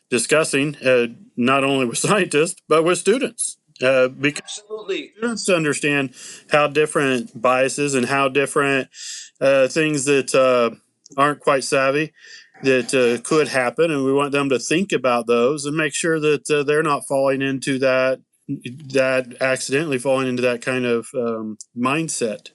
discussing, 0.09 0.75
uh, 0.77 1.07
not 1.35 1.63
only 1.63 1.85
with 1.85 1.97
scientists 2.07 2.61
but 2.67 2.83
with 2.83 2.97
students, 2.97 3.57
uh, 3.81 4.07
because 4.07 4.41
Absolutely. 4.61 5.11
students 5.17 5.45
to 5.45 5.55
understand 5.55 6.13
how 6.51 6.67
different 6.67 7.39
biases 7.39 7.95
and 7.95 8.05
how 8.07 8.29
different 8.29 8.89
uh, 9.41 9.67
things 9.67 10.05
that 10.05 10.33
uh, 10.35 10.71
aren't 11.17 11.39
quite 11.39 11.63
savvy 11.63 12.13
that 12.61 12.93
uh, 12.93 13.21
could 13.27 13.49
happen, 13.49 13.91
and 13.91 14.05
we 14.05 14.13
want 14.13 14.31
them 14.31 14.49
to 14.49 14.57
think 14.59 14.91
about 14.93 15.27
those 15.27 15.65
and 15.65 15.75
make 15.75 15.93
sure 15.93 16.19
that 16.19 16.49
uh, 16.49 16.63
they're 16.63 16.83
not 16.83 17.05
falling 17.07 17.41
into 17.41 17.77
that 17.79 18.21
that 18.47 19.41
accidentally 19.41 19.97
falling 19.97 20.27
into 20.27 20.41
that 20.41 20.61
kind 20.61 20.85
of 20.85 21.07
um, 21.15 21.57
mindset. 21.77 22.49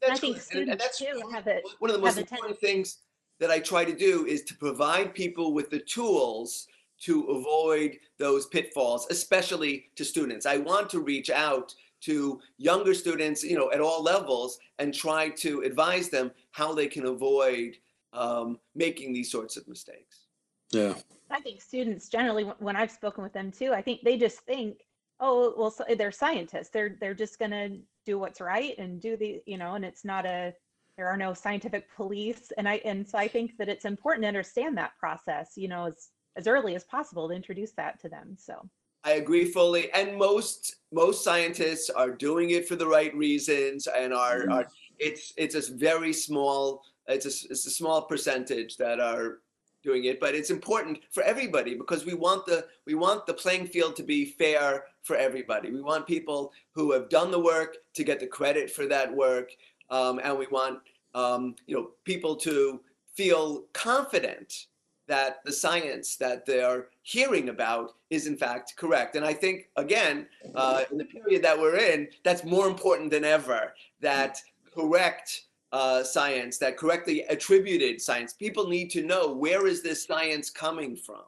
That's 0.00 0.12
I 0.12 0.16
think 0.16 0.36
correct. 0.36 0.54
And- 0.54 0.70
and 0.70 0.80
students 0.80 0.84
that's 0.84 0.98
too 0.98 1.30
have 1.32 1.46
it. 1.46 1.62
one 1.78 1.90
of 1.90 1.96
the 1.96 2.02
most 2.02 2.18
important 2.18 2.58
things 2.58 2.98
that 3.40 3.50
I 3.50 3.58
try 3.58 3.84
to 3.84 3.94
do 3.94 4.26
is 4.26 4.42
to 4.44 4.54
provide 4.54 5.14
people 5.14 5.52
with 5.54 5.70
the 5.70 5.78
tools 5.80 6.66
to 7.02 7.24
avoid 7.24 7.98
those 8.18 8.46
pitfalls, 8.46 9.06
especially 9.10 9.86
to 9.96 10.04
students. 10.04 10.46
I 10.46 10.58
want 10.58 10.88
to 10.90 11.00
reach 11.00 11.30
out 11.30 11.74
to 12.02 12.40
younger 12.58 12.94
students, 12.94 13.44
you 13.44 13.56
know, 13.56 13.70
at 13.72 13.80
all 13.80 14.02
levels, 14.02 14.58
and 14.78 14.92
try 14.92 15.28
to 15.28 15.62
advise 15.62 16.08
them 16.08 16.30
how 16.50 16.72
they 16.72 16.86
can 16.86 17.06
avoid 17.06 17.76
um, 18.12 18.58
making 18.74 19.12
these 19.12 19.30
sorts 19.30 19.56
of 19.56 19.66
mistakes. 19.68 20.26
Yeah. 20.72 20.94
I 21.30 21.40
think 21.40 21.60
students 21.60 22.08
generally, 22.08 22.44
when 22.44 22.76
I've 22.76 22.90
spoken 22.90 23.22
with 23.22 23.32
them 23.32 23.50
too, 23.50 23.72
I 23.72 23.82
think 23.82 24.02
they 24.02 24.16
just 24.16 24.40
think, 24.40 24.78
oh, 25.20 25.54
well, 25.56 25.70
so 25.70 25.84
they're 25.96 26.12
scientists. 26.12 26.70
They're 26.70 26.96
they're 27.00 27.14
just 27.14 27.38
gonna 27.38 27.78
do 28.04 28.18
what's 28.18 28.40
right 28.40 28.76
and 28.78 29.00
do 29.00 29.16
the, 29.16 29.40
you 29.46 29.56
know, 29.56 29.74
and 29.74 29.84
it's 29.84 30.04
not 30.04 30.26
a, 30.26 30.52
there 30.96 31.08
are 31.08 31.16
no 31.16 31.32
scientific 31.32 31.94
police. 31.94 32.52
And 32.58 32.68
I 32.68 32.76
and 32.84 33.08
so 33.08 33.16
I 33.16 33.28
think 33.28 33.56
that 33.58 33.68
it's 33.68 33.84
important 33.84 34.24
to 34.24 34.28
understand 34.28 34.76
that 34.78 34.92
process, 34.98 35.52
you 35.56 35.68
know, 35.68 35.86
as 35.86 36.08
as 36.36 36.46
early 36.46 36.74
as 36.74 36.84
possible 36.84 37.28
to 37.28 37.34
introduce 37.34 37.72
that 37.72 38.00
to 38.00 38.08
them. 38.08 38.36
So 38.38 38.68
I 39.04 39.12
agree 39.12 39.46
fully, 39.46 39.90
and 39.92 40.16
most 40.16 40.76
most 40.92 41.24
scientists 41.24 41.90
are 41.90 42.10
doing 42.10 42.50
it 42.50 42.68
for 42.68 42.76
the 42.76 42.86
right 42.86 43.14
reasons, 43.16 43.88
and 43.88 44.14
are, 44.14 44.48
are 44.48 44.66
it's 44.98 45.32
it's 45.36 45.54
a 45.54 45.74
very 45.74 46.12
small 46.12 46.82
it's 47.08 47.26
a, 47.26 47.50
it's 47.50 47.66
a 47.66 47.70
small 47.70 48.02
percentage 48.02 48.76
that 48.76 49.00
are 49.00 49.38
doing 49.82 50.04
it, 50.04 50.20
but 50.20 50.34
it's 50.34 50.50
important 50.50 51.00
for 51.10 51.24
everybody 51.24 51.74
because 51.74 52.06
we 52.06 52.14
want 52.14 52.46
the 52.46 52.66
we 52.86 52.94
want 52.94 53.26
the 53.26 53.34
playing 53.34 53.66
field 53.66 53.96
to 53.96 54.02
be 54.02 54.24
fair 54.24 54.84
for 55.02 55.16
everybody. 55.16 55.70
We 55.70 55.82
want 55.82 56.06
people 56.06 56.52
who 56.74 56.92
have 56.92 57.08
done 57.08 57.30
the 57.30 57.40
work 57.40 57.76
to 57.94 58.04
get 58.04 58.20
the 58.20 58.26
credit 58.26 58.70
for 58.70 58.86
that 58.86 59.12
work, 59.12 59.50
um, 59.90 60.20
and 60.22 60.38
we 60.38 60.46
want 60.46 60.78
um, 61.14 61.56
you 61.66 61.74
know 61.74 61.90
people 62.04 62.36
to 62.36 62.80
feel 63.16 63.64
confident 63.72 64.66
that 65.06 65.44
the 65.44 65.52
science 65.52 66.16
that 66.16 66.46
they're 66.46 66.86
hearing 67.02 67.48
about 67.48 67.94
is 68.10 68.26
in 68.26 68.36
fact 68.36 68.74
correct. 68.76 69.16
And 69.16 69.24
I 69.24 69.32
think, 69.32 69.68
again, 69.76 70.26
uh, 70.54 70.84
in 70.90 70.98
the 70.98 71.04
period 71.04 71.42
that 71.42 71.58
we're 71.58 71.76
in, 71.76 72.08
that's 72.24 72.44
more 72.44 72.66
important 72.68 73.10
than 73.10 73.24
ever 73.24 73.74
that 74.00 74.40
correct 74.74 75.46
uh, 75.72 76.02
science, 76.02 76.58
that 76.58 76.76
correctly 76.76 77.22
attributed 77.22 78.00
science, 78.00 78.32
people 78.32 78.68
need 78.68 78.90
to 78.90 79.02
know 79.02 79.32
where 79.32 79.66
is 79.66 79.82
this 79.82 80.04
science 80.04 80.50
coming 80.50 80.94
from? 80.94 81.24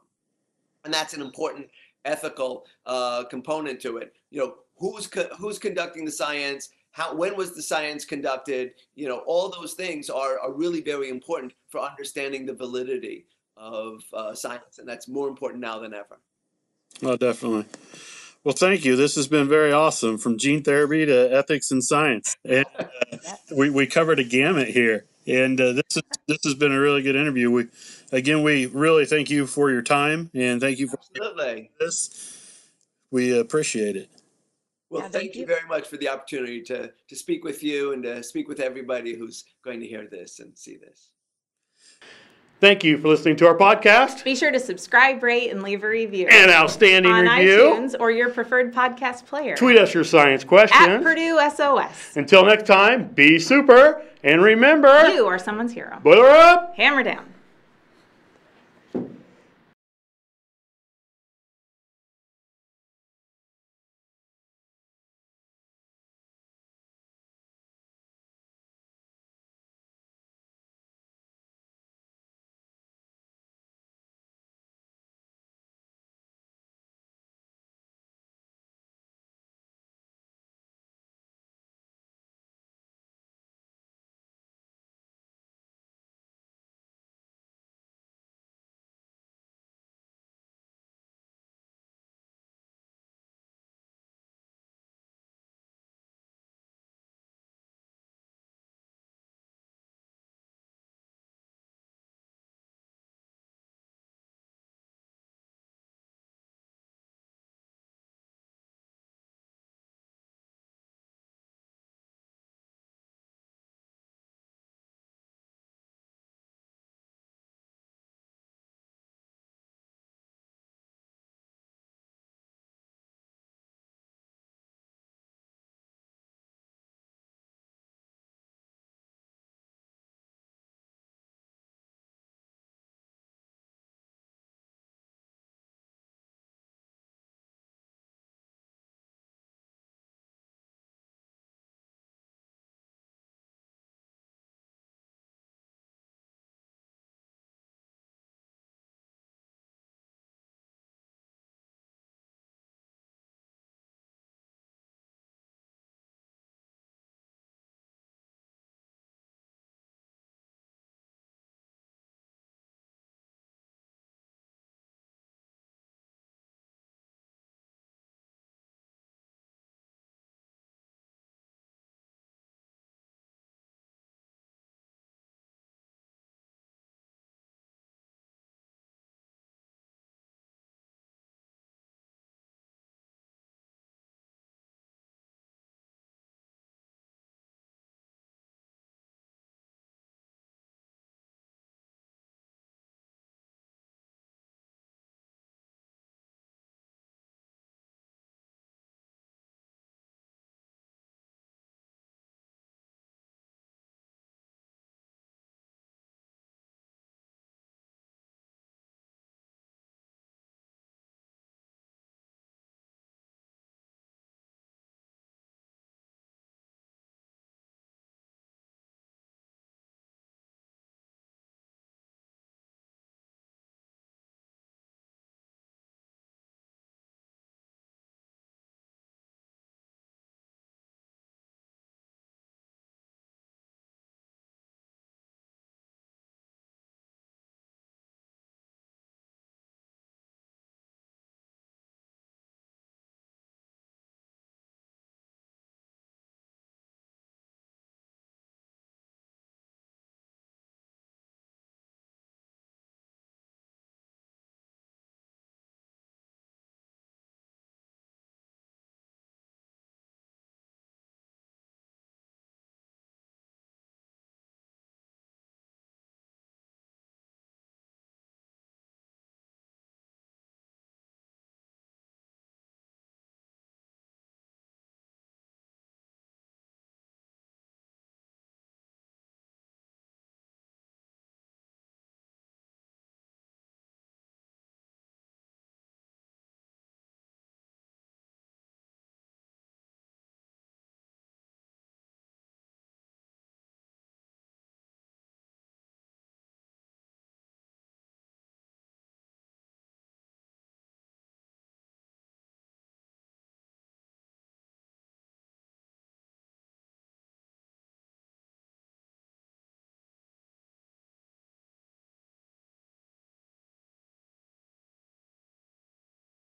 And 0.83 0.93
that's 0.93 1.13
an 1.13 1.21
important 1.21 1.67
ethical 2.05 2.65
uh, 2.85 3.23
component 3.25 3.81
to 3.81 3.97
it. 3.97 4.13
You 4.29 4.39
know, 4.39 4.55
who's, 4.77 5.07
co- 5.07 5.29
who's 5.37 5.57
conducting 5.57 6.05
the 6.05 6.11
science? 6.11 6.69
How, 6.91 7.13
when 7.13 7.35
was 7.35 7.55
the 7.55 7.61
science 7.61 8.05
conducted? 8.05 8.73
You 8.95 9.09
know, 9.09 9.17
all 9.25 9.49
those 9.49 9.73
things 9.73 10.09
are, 10.09 10.39
are 10.39 10.53
really 10.53 10.81
very 10.81 11.09
important 11.09 11.53
for 11.67 11.81
understanding 11.81 12.45
the 12.45 12.53
validity 12.53 13.25
of 13.57 14.03
uh, 14.13 14.33
science, 14.33 14.79
and 14.79 14.87
that's 14.87 15.07
more 15.07 15.27
important 15.27 15.61
now 15.61 15.79
than 15.79 15.93
ever. 15.93 16.19
Oh, 17.03 17.17
definitely. 17.17 17.65
Well, 18.43 18.53
thank 18.53 18.85
you. 18.85 18.95
This 18.95 19.15
has 19.15 19.27
been 19.27 19.47
very 19.49 19.71
awesome 19.71 20.17
from 20.19 20.37
gene 20.37 20.61
therapy 20.61 21.05
to 21.05 21.33
ethics 21.35 21.71
and 21.71 21.83
science. 21.83 22.37
And 22.45 22.65
uh, 22.77 22.85
we, 23.55 23.71
we 23.71 23.87
covered 23.87 24.19
a 24.19 24.23
gamut 24.23 24.67
here. 24.67 25.05
And 25.25 25.59
uh, 25.59 25.73
this, 25.73 25.97
is, 25.97 26.03
this 26.27 26.37
has 26.43 26.53
been 26.53 26.71
a 26.71 26.79
really 26.79 27.01
good 27.01 27.15
interview. 27.15 27.49
We, 27.49 27.65
again, 28.11 28.43
we 28.43 28.67
really 28.67 29.05
thank 29.05 29.31
you 29.31 29.47
for 29.47 29.71
your 29.71 29.81
time 29.81 30.29
and 30.35 30.61
thank 30.61 30.77
you 30.77 30.87
for 30.87 30.99
Absolutely. 30.99 31.71
this. 31.79 32.69
We 33.09 33.37
appreciate 33.37 33.95
it. 33.95 34.09
Well, 34.91 35.01
Yeah, 35.01 35.09
thank, 35.09 35.23
thank 35.23 35.35
you 35.35 35.41
you. 35.41 35.47
very 35.47 35.67
much 35.67 35.87
for 35.87 35.97
the 35.97 36.09
opportunity 36.09 36.61
to 36.63 36.93
to 37.07 37.15
speak 37.15 37.43
with 37.43 37.63
you 37.63 37.93
and 37.93 38.03
to 38.03 38.21
speak 38.21 38.47
with 38.47 38.59
everybody 38.59 39.15
who's 39.15 39.43
going 39.63 39.79
to 39.79 39.87
hear 39.87 40.05
this 40.07 40.39
and 40.39 40.55
see 40.55 40.77
this. 40.77 41.09
Thank 42.65 42.83
you 42.83 42.97
for 42.97 43.09
listening 43.09 43.35
to 43.35 43.47
our 43.47 43.55
podcast. 43.55 44.23
Be 44.23 44.35
sure 44.35 44.51
to 44.51 44.59
subscribe, 44.59 45.21
rate, 45.21 45.51
and 45.51 45.61
leave 45.61 45.83
a 45.83 45.87
review 45.87 46.25
An 46.31 46.49
outstanding 46.49 47.11
on 47.11 47.25
review. 47.25 47.59
iTunes 47.59 47.95
or 47.99 48.09
your 48.09 48.31
preferred 48.31 48.73
podcast 48.73 49.27
player. 49.27 49.55
Tweet 49.55 49.77
us 49.77 49.93
your 49.93 50.03
science 50.03 50.43
questions. 50.43 50.81
at. 50.89 51.03
Purdue 51.03 51.39
SOS. 51.55 52.17
Until 52.17 52.43
next 52.43 52.65
time, 52.65 53.09
be 53.09 53.37
super 53.37 54.01
and 54.23 54.41
remember 54.41 55.09
You 55.09 55.27
are 55.27 55.37
someone's 55.37 55.73
hero. 55.73 55.99
boiler 56.01 56.25
up. 56.27 56.73
Hammer 56.75 57.03
down. 57.03 57.34